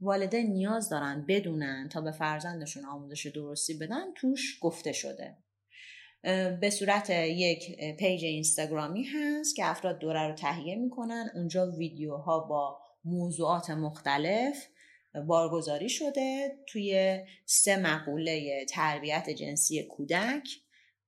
[0.00, 5.36] والدین نیاز دارن بدونن تا به فرزندشون آموزش درستی بدن توش گفته شده.
[6.60, 11.30] به صورت یک پیج اینستاگرامی هست که افراد دوره رو تهیه می‌کنن.
[11.34, 14.66] اونجا ویدیوها با موضوعات مختلف
[15.26, 20.48] بارگذاری شده توی سه مقوله تربیت جنسی کودک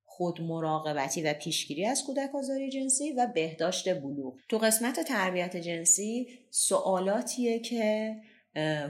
[0.05, 4.35] خود مراقبتی و پیشگیری از کودک آزاری جنسی و بهداشت بلوغ.
[4.49, 8.17] تو قسمت تربیت جنسی سوالاتیه که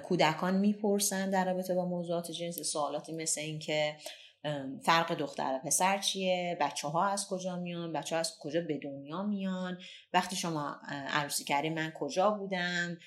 [0.05, 2.64] کودکان می‌پرسن در رابطه با موضوعات جنسی.
[2.64, 3.97] سوالاتی مثل اینکه
[4.82, 8.78] فرق دختر و پسر چیه؟ بچه ها از کجا میان؟ بچه ها از کجا به
[8.78, 9.78] دنیا میان؟
[10.12, 12.99] وقتی شما عروسی کردی من کجا بودم؟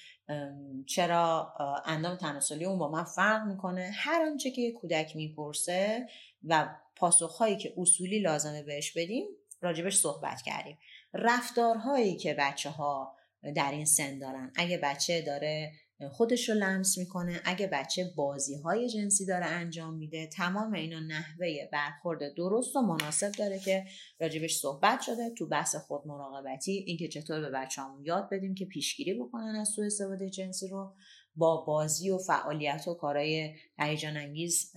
[0.85, 1.53] چرا؟
[1.85, 6.07] اندام تناسلی اون با من فرق می‌کنه؟ هر آنچه که کودک می‌پرسه
[6.43, 9.27] و پاسخهایی که اصولی لازمه بهش بدیم
[9.61, 10.77] راجبش صحبت کردیم.
[11.13, 13.15] رفتارهایی که بچه ها
[13.55, 14.51] در این سن دارن.
[14.55, 15.71] اگه بچه داره
[16.11, 17.41] خودش رو لمس می‌کنه.
[17.45, 23.31] اگه بچه بازی های جنسی داره انجام میده تمام اینا نحوه برخورد درست و مناسب
[23.31, 23.85] داره که
[24.19, 25.29] راجبش صحبت شده.
[25.37, 29.85] تو بحث خود مراقبتی اینکه چطور به بچه‌هامون یاد بدیم که پیشگیری بکنن از سوء
[29.85, 30.93] استفاده جنسی رو
[31.35, 34.73] با بازی و فعالیت و کارهای هیجان انگیز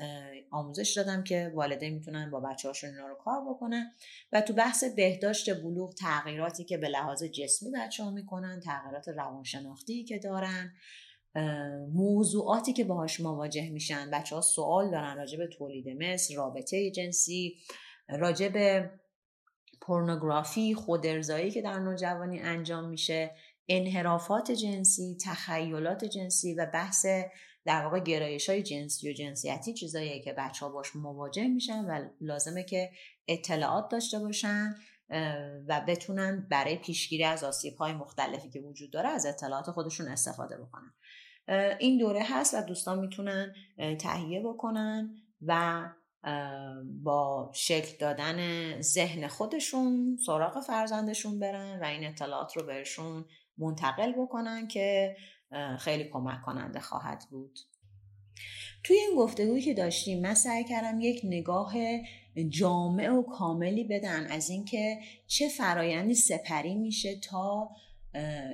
[0.50, 3.92] آموزش دادم که والدین می‌تونن با بچه هاشون اینا رو کار بکنن.
[4.32, 10.04] و تو بحث بهداشت بلوغ تغییراتی که به لحاظ جسمی بچه ها می‌کنن تغییرات روانشناختی
[10.04, 10.74] که دارن.
[11.92, 14.10] موضوعاتی که باهاش مواجه میشن.
[14.10, 17.56] بچه ها سوال دارن راجع به تولید مثل رابطه جنسی
[18.08, 18.90] راجع به
[19.80, 23.30] پورنوگرافی خودرزایی که در نوجوانی انجام میشه
[23.68, 27.06] انحرافات جنسی تخیلات جنسی و بحث
[27.64, 32.08] در واقع گرایش های جنسی و جنسیتی چیزایی که بچه ها باش مواجه میشن و
[32.20, 32.90] لازمه که
[33.28, 34.74] اطلاعات داشته باشن
[35.68, 40.56] و بتونن برای پیشگیری از آسیب های مختلفی که وجود داره از اطلاعات خودشون استفاده
[40.56, 40.92] بکنن.
[41.78, 43.55] این دوره هست و دوستان می‌تونن
[43.99, 45.11] تهیه بکنن
[45.43, 45.82] و
[47.03, 53.24] با شکل دادن ذهن خودشون سراغ فرزندشون برن و این اطلاعات رو بهشون
[53.59, 55.16] منتقل بکنن که
[55.78, 57.59] خیلی کمک کننده خواهد بود.
[58.84, 61.74] توی این گفتگویی که داشتیم من سعی کردم یک نگاه
[62.49, 67.70] جامع و کاملی بدن از اینکه چه فرایندی سپری میشه تا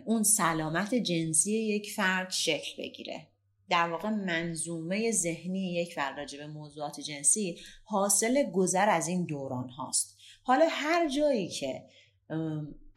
[0.04, 3.26] اون سلامت جنسی یک فرد شکل بگیره.
[3.70, 9.68] در واقع منظومه ذهنی یک فرد راجع به موضوعات جنسی حاصل گذر از این دوران
[9.68, 10.18] هاست.
[10.42, 11.82] حالا هر جایی که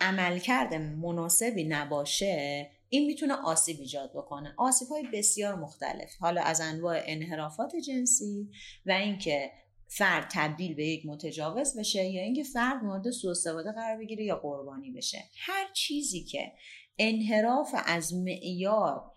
[0.02, 4.54] عملکرد مناسبی نباشه این می‌تونه آسیب ایجاد بکنه.
[4.58, 6.16] آسیب های بسیار مختلف.
[6.20, 8.50] حالا از انواع انحرافات جنسی
[8.86, 9.52] و اینکه
[9.92, 14.36] فرد تبدیل به یک متجاوز بشه یا اینکه فرد مورد سوء استفاده قرار بگیره یا
[14.36, 15.24] قربانی بشه.
[15.38, 16.52] هر چیزی که
[16.98, 19.12] انحراف از معیار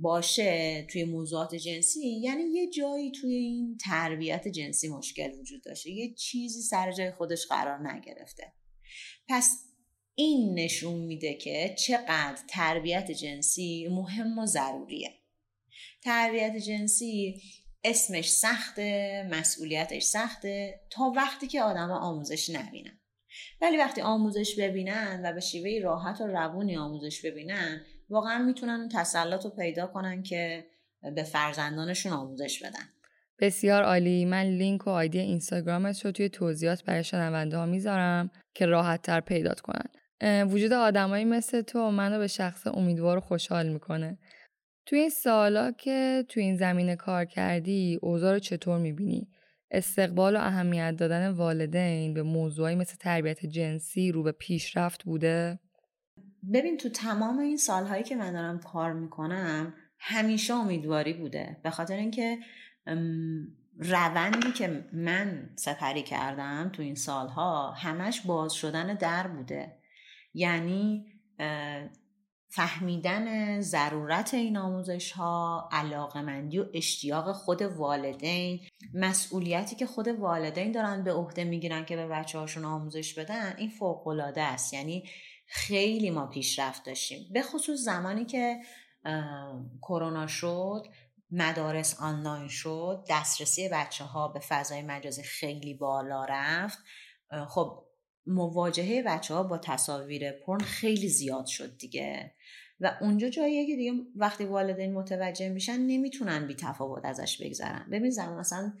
[0.00, 5.90] باشه توی موضوعات جنسی یعنی یه جایی توی این تربیت جنسی مشکل وجود داشته.
[5.90, 8.52] یه چیزی سر جای خودش قرار نگرفته.
[9.28, 9.58] پس
[10.14, 15.10] این نشون میده که چقدر تربیت جنسی مهم و ضروریه.
[16.02, 17.42] تربیت جنسی
[17.84, 23.00] اسمش سخته مسئولیتش سخته تا وقتی که آدم آموزش نبینن.
[23.62, 27.80] ولی وقتی آموزش ببینن و به شیوه راحت و روونی آموزش ببینن
[28.10, 30.64] واقعا می‌تونن تسلط رو پیدا کنن که
[31.14, 32.88] به فرزندانشون آموزش بدن.
[33.38, 34.24] بسیار عالی.
[34.24, 39.20] من لینک و آیدی اینستاگرامت رو توی توضیحات برای شنونده ها می‌ذارم که راحت تر
[39.20, 39.88] پیدات کنن.
[40.42, 44.18] وجود آدمایی مثل تو منو به شخص امیدوار و خوشحال می‌کنه.
[44.86, 49.28] توی این سالا که توی این زمینه کار کردی اوضاع رو چطور می‌بینی؟
[49.70, 55.58] استقبال و اهمیت دادن والدین به موضوعی مثل تربیت جنسی رو به پیشرفت بوده؟
[56.52, 61.96] ببین تو تمام این سالهایی که من دارم کار می‌کنم همیشه امیدواری بوده به خاطر
[61.96, 62.38] اینکه
[63.78, 69.78] روندی که من سپری کردم تو این سالها همش باز شدن در بوده
[70.34, 71.06] یعنی
[72.54, 78.60] فهمیدن ضرورت این آموزش ها علاقمندی و اشتیاق خود والدین
[78.94, 83.70] مسئولیتی که خود والدین دارن به عهده می‌گیرن که به بچه هاشون آموزش بدن این
[83.70, 84.74] فوق العاده است.
[84.74, 85.08] یعنی
[85.46, 87.18] خیلی ما پیشرفت داشتیم.
[87.32, 88.60] به خصوص زمانی که
[89.82, 90.86] کرونا شد
[91.30, 96.78] مدارس آنلاین شد دسترسی بچه ها به فضای مجازی خیلی بالا رفت.
[97.48, 97.83] خب
[98.26, 102.34] مواجهه بچه ها با تصاویر پرن خیلی زیاد شد دیگه.
[102.80, 107.86] و اونجا جاییه که دیگه وقتی والدین متوجه میشن نمی‌تونن بی تفاوت ازش بگذرن.
[107.92, 108.72] ببین زمان مثلا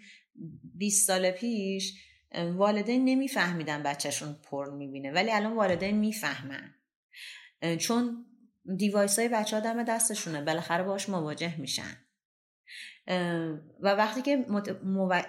[0.74, 1.94] 20 سال پیش
[2.56, 6.74] والدین نمیفهمیدن بچهشون پرن می‌بینه ولی الان والدین می‌فهمن.
[7.78, 8.26] چون
[8.76, 12.03] دیوایس های بچه ها دم دستشونه بالاخره باش مواجه میشن.
[13.80, 14.46] و وقتی که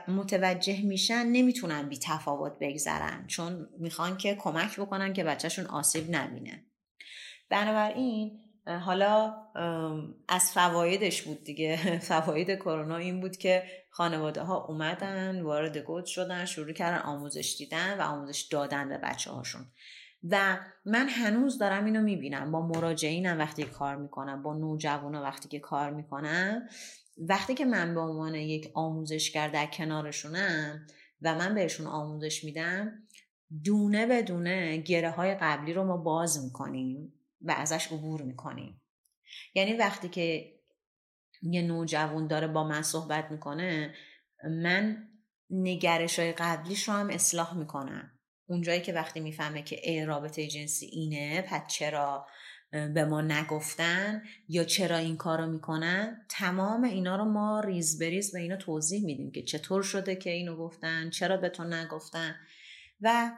[0.08, 6.66] متوجه میشن نمی‌تونن بی تفاوت بگذرن چون می‌خوان که کمک بکنن که بچهشون آسیب نبینه.
[7.50, 9.36] بنابراین حالا
[10.28, 11.78] از فوایدش بود دیگه.
[12.10, 17.98] فواید کرونا این بود که خانواده ها اومدن وارد گود شدن شروع کردن آموزش دیدن
[17.98, 19.66] و آموزش دادن به بچه هاشون
[20.30, 22.52] و من هنوز دارم اینو می‌بینم.
[22.52, 26.70] با مراجعینم وقتی کار می‌کنم با نوجوانا وقتی که کار می‌کنم
[27.18, 30.88] وقتی که من به عنوان یک آموزشگر در کنارشونم
[31.22, 32.92] و من بهشون آموزش میدم
[33.64, 38.82] دونه به دونه گره های قبلی رو ما باز می‌کنیم و ازش عبور می‌کنیم.
[39.56, 40.56] یعنی وقتی که
[41.42, 43.94] یه نوجوان داره با من صحبت می‌کنه
[44.44, 45.08] من
[45.50, 48.12] نگرش های قبلیش رو هم اصلاح می‌کنم.
[48.48, 52.28] اونجایی که وقتی می‌فهمه که ای رابطه جنسی اینه پس چرا؟
[52.72, 58.40] به ما نگفتن یا چرا این کارو می‌کنن تمام اینا رو ما ریز بریز به
[58.40, 62.36] اینا توضیح میدیم که چطور شده که اینو گفتن چرا به تو نگفتن
[63.02, 63.32] و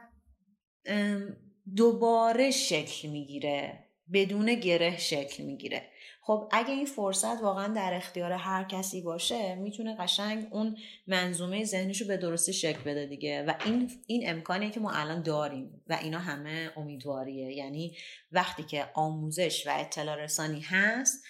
[1.76, 5.90] دوباره شکل می‌گیره بدون گره شکل می‌گیره.
[6.28, 10.76] خب اگه این فرصت واقعا در اختیار هر کسی باشه می‌تونه قشنگ اون
[11.06, 13.42] منظومه ذهنشو به درستی شکل بده دیگه.
[13.42, 17.52] و این این امکانیه که ما الان داریم و اینا همه امیدواریه.
[17.52, 17.96] یعنی
[18.32, 21.24] وقتی که آموزش و اطلاع رسانی هست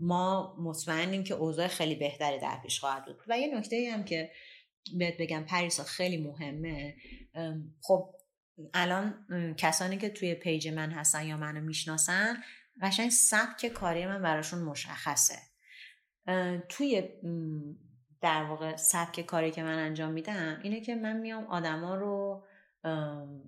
[0.00, 3.16] ما مطمئنیم که اوضاع خیلی بهتری در پیش خواهد بود.
[3.28, 4.30] و یه نکته هم که
[4.98, 6.94] بهت بگم پریسا خیلی مهمه.
[7.80, 8.14] خب
[8.74, 9.26] الان
[9.56, 12.36] کسانی که توی پیج من هستن یا منو می‌شناسن
[12.82, 15.38] قشنگ سبک کاری من براشون مشخصه.
[16.68, 17.08] توی
[18.20, 22.44] در واقع سبک کاری که من انجام میدم اینه که من میام آدما رو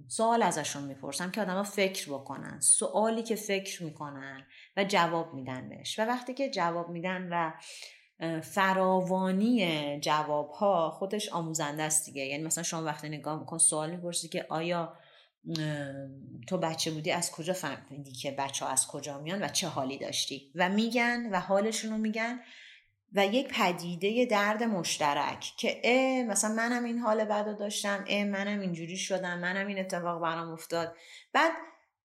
[0.09, 4.47] سوال ازشون می‌پرسم که آدما فکر بکنن سوالی که فکر می‌کنن
[4.77, 5.99] و جواب میدن بهش.
[5.99, 7.53] و وقتی که جواب میدن و
[8.41, 12.23] فراوانی جواب ها خودش آموزنده است دیگه.
[12.23, 14.99] یعنی مثلا شما وقتی نگاه میکن سوال می‌پرسی که آیا
[16.47, 19.99] تو بچه بودی از کجا فهمیدی که بچه ها از کجا میان و چه حالی
[19.99, 22.41] داشتی؟ و میگن و حالشون رو میگن
[23.13, 28.61] و یک پدیده درد مشترک که اه مثلا منم این حال بد داشتم اه منم
[28.61, 30.97] اینجوری شدم منم این اتفاق برام افتاد.
[31.33, 31.53] بعد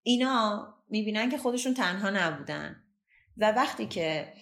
[0.02, 2.84] اینا می‌بینن که خودشون تنها نبودن.
[3.36, 4.32] و وقتی که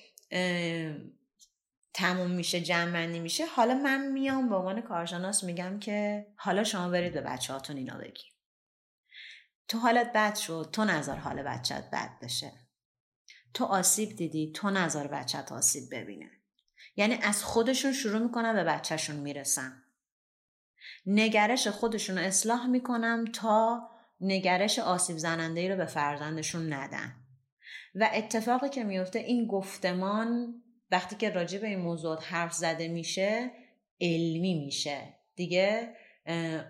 [1.95, 7.13] تموم میشه جمع میشه حالا من میام به عنوان کارشناس میگم که حالا شما برید
[7.13, 8.25] به بچه هاتون اینا بگی
[9.69, 12.53] تو حالت بد شد تو نظر حال بچت بد بشه.
[13.55, 16.31] تو آسیب دیدی تو نظر بچت آسیب ببینه.
[16.97, 19.83] یعنی از خودشون شروع می‌کنن به بچهشون می‌رسن
[21.07, 23.91] نگرش خودشون رو اصلاح می‌کنم تا
[24.21, 27.15] نگرش آسیب زننده رو به فرزندشون ندن
[27.95, 33.51] و اتفاقی که میفته این گفتمان وقتی که راجع به این موضوعات حرف زده میشه
[34.01, 35.15] علمی میشه.
[35.37, 35.97] دیگه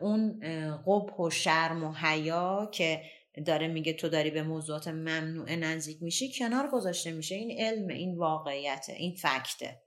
[0.00, 0.40] اون
[0.86, 3.02] قبح و شرم و حیا که
[3.46, 7.34] داره میگه تو داری به موضوعات ممنوع نزدیک میشی کنار گذاشته میشه.
[7.34, 9.82] این علم این واقعیته این فکته.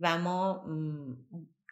[0.00, 0.64] و ما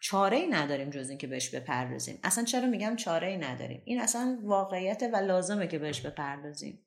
[0.02, 2.18] چاره ای نداریم جز اینکه بهش بپردازیم.
[2.22, 6.86] اصلا چرا میگم چاره ای نداریم؟ این اصلا واقعیت و لازمه که بهش بپردازیم.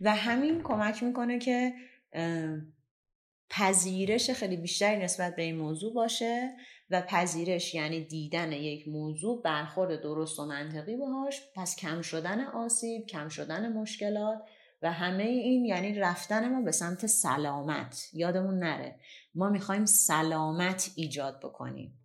[0.00, 1.72] و همین کمک می‌کنه که
[3.50, 6.56] پذیرش خیلی بیشتری نسبت به این موضوع باشه.
[6.90, 11.42] و پذیرش یعنی دیدن یک موضوع برخورد درست و منطقی باهاش.
[11.54, 14.42] پس کم شدن آسیب کم شدن مشکلات
[14.82, 18.08] و همه این یعنی رفتن ما به سمت سلامت.
[18.12, 18.96] یادمون نره
[19.34, 21.98] ما می‌خوایم سلامت ایجاد بکنیم.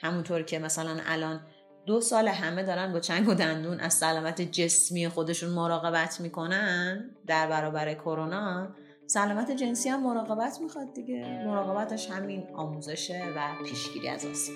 [0.00, 1.46] همونطور که مثلا الان
[1.86, 7.46] دو سال همه دارن با چنگ و دندون از سلامت جسمی خودشون مراقبت می‌کنن در
[7.46, 8.74] برابر کرونا
[9.06, 11.44] سلامت جنسی هم مراقبت می‌خواد دیگه.
[11.46, 14.54] مراقبتش همین آموزشه و پیشگیری از آسیب.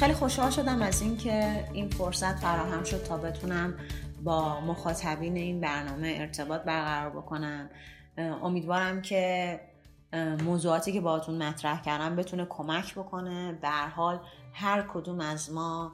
[0.00, 3.74] خیلی خوشحال شدم از اینکه این فرصت فراهم شد تا بتونم
[4.24, 7.70] با مخاطبین این برنامه ارتباط برقرار بکنم.
[8.18, 9.60] امیدوارم که
[10.44, 13.52] موضوعاتی که باهاتون مطرح کردم بتونه کمک بکنه.
[13.52, 14.20] به حال
[14.52, 15.92] هر کدوم از ما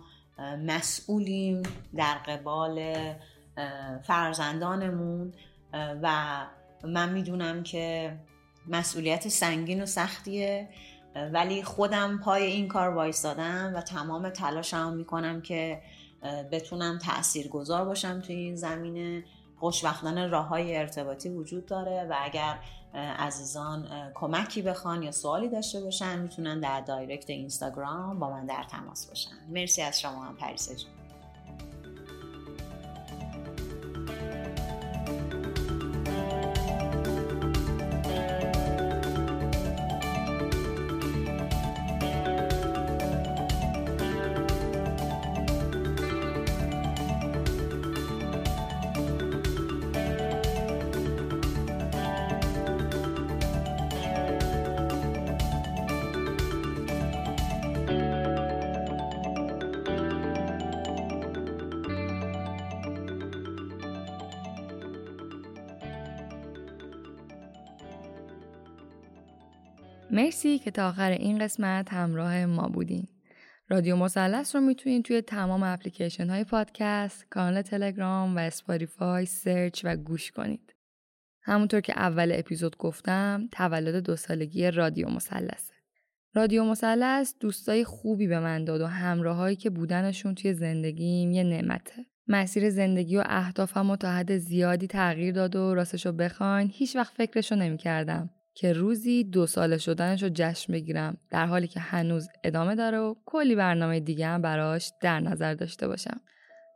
[0.67, 1.63] مسئولیم
[1.97, 2.95] در قبال
[4.03, 5.33] فرزندانمون.
[6.03, 6.37] و
[6.85, 8.17] من می‌دونم که
[8.69, 10.69] مسئولیت سنگین و سختیه.
[11.33, 15.83] ولی خودم پای این کار وایستادم و تمام تلاشم می‌کنم که
[16.53, 19.25] بتونم تأثیر گذار باشم توی این زمینه.
[19.61, 22.59] خوشبختانه راه های ارتباطی وجود داره و اگر
[23.19, 29.07] عزیزان کمکی بخوان یا سوالی داشته باشن می‌تونن در دایرکت اینستاگرام با من در تماس
[29.07, 29.31] باشن.
[29.49, 30.91] مرسی از شما هم پریسه جون.
[70.45, 73.09] مرسی که تا آخر این قسمت همراه ما بودین.
[73.69, 79.97] رادیو مثلث رو می‌تونین توی تمام اپلیکیشن های پادکست، کانال تلگرام و Spotify search و
[79.97, 80.75] گوش کنید.
[81.43, 85.75] همونطور که اول اپیزود گفتم، تولد دو سالگی رادیو مثلثه.
[86.35, 92.07] رادیو مثلث دوستای خوبی به من داد و همراهایی که بودنشون توی زندگیم یه نعمته.
[92.29, 97.15] مسیر زندگی و اهدافم و تا حد زیادی تغییر داد و راستشو بخواین هیچ وقت
[97.15, 98.31] فکرشو نمی‌کردم.
[98.55, 103.15] که روزی دو ساله شدنش رو جشن بگیرم در حالی که هنوز ادامه داره و
[103.27, 106.21] کلی برنامه دیگه هم براش در نظر داشته باشم.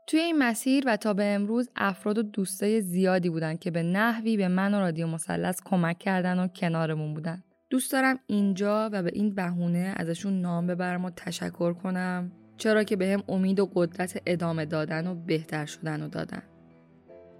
[0.07, 4.37] توی این مسیر و تا به امروز افراد و دوستای زیادی بودن که به نحوی
[4.37, 7.43] به من و رادیو مثلث کمک کردن و کنارمون بودن.
[7.71, 12.97] دوست دارم اینجا و به این بهونه ازشون نام ببرم و تشکر کنم چرا که
[12.97, 16.43] به هم امید و قدرت ادامه دادن و بهتر شدن و دادن.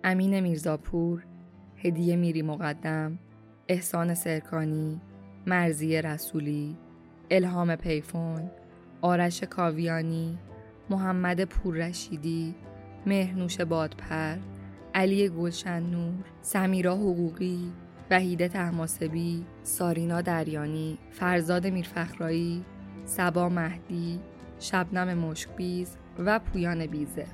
[0.05, 1.27] امین میرزاپور،
[1.77, 3.19] هدیه میری مقدم،
[3.69, 5.01] احسان سرکانی،
[5.47, 6.77] مرزی رسولی،
[7.31, 8.51] الهام پیفون،
[9.01, 10.39] آرش کاویانی،
[10.91, 12.55] محمد پوررشیدی،
[13.07, 14.37] مهرنوش بادپر،
[14.95, 17.73] علی گلشن نور، سمیرا حقوقی،
[18.11, 22.65] وحیده تحماسبی، سارینا دریانی، فرزاد میرفخرایی،
[23.05, 24.21] سبا مهدی،
[24.59, 27.27] شبنم مشکبیز و پویان بیزه.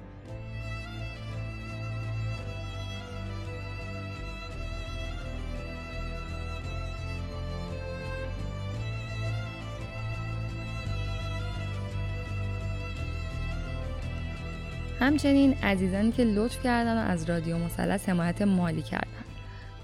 [15.02, 19.24] همچنین عزیزانی که لطف کردن و از رادیو مثلث حمایت مالی کردن.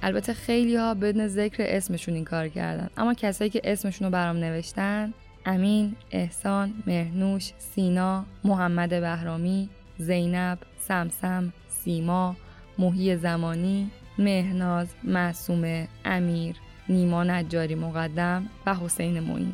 [0.02, 2.90] البته خیلی ها بدون ذکر اسمشون این کار کردن.
[2.96, 5.12] اما کسایی که اسمشون رو برام نوشتن
[5.46, 9.68] امین، احسان، مهنوش، سینا، محمد بهرامی،
[9.98, 12.36] زینب، سمسم، سیما،
[12.78, 16.56] محی زمانی، مهناز، معصومه، امیر،
[16.88, 19.52] نیما نجاری مقدم و حسین معین.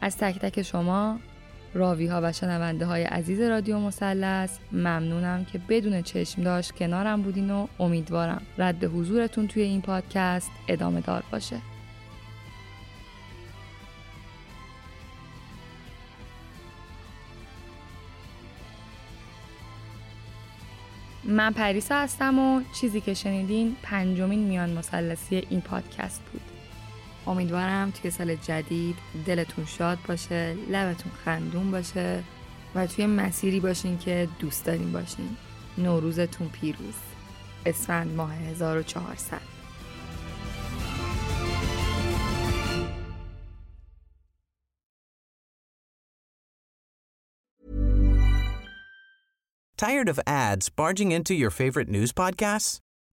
[0.00, 1.18] از تک تک شما
[1.74, 7.50] راوی ها و شنونده های عزیز رادیو مثلث ممنونم که بدون چشم داشت کنارم بودین
[7.50, 11.56] و امیدوارم رد حضورتون توی این پادکست ادامه دار باشه.
[21.24, 26.47] من پریسا هستم و چیزی که شنیدین پنجمین میان مثلثی این پادکست بود.
[27.28, 28.96] امیدوارم توی سال جدید
[29.26, 32.22] دلتون شاد باشه لبتون خندون باشه
[32.74, 35.36] و توی مسیری باشین که دوست دارین باشین.
[35.78, 36.94] نوروزتون پیروز.
[37.66, 39.40] اسفند ماه 1400
[49.76, 52.80] Tired of ads barging into your favorite news podcasts?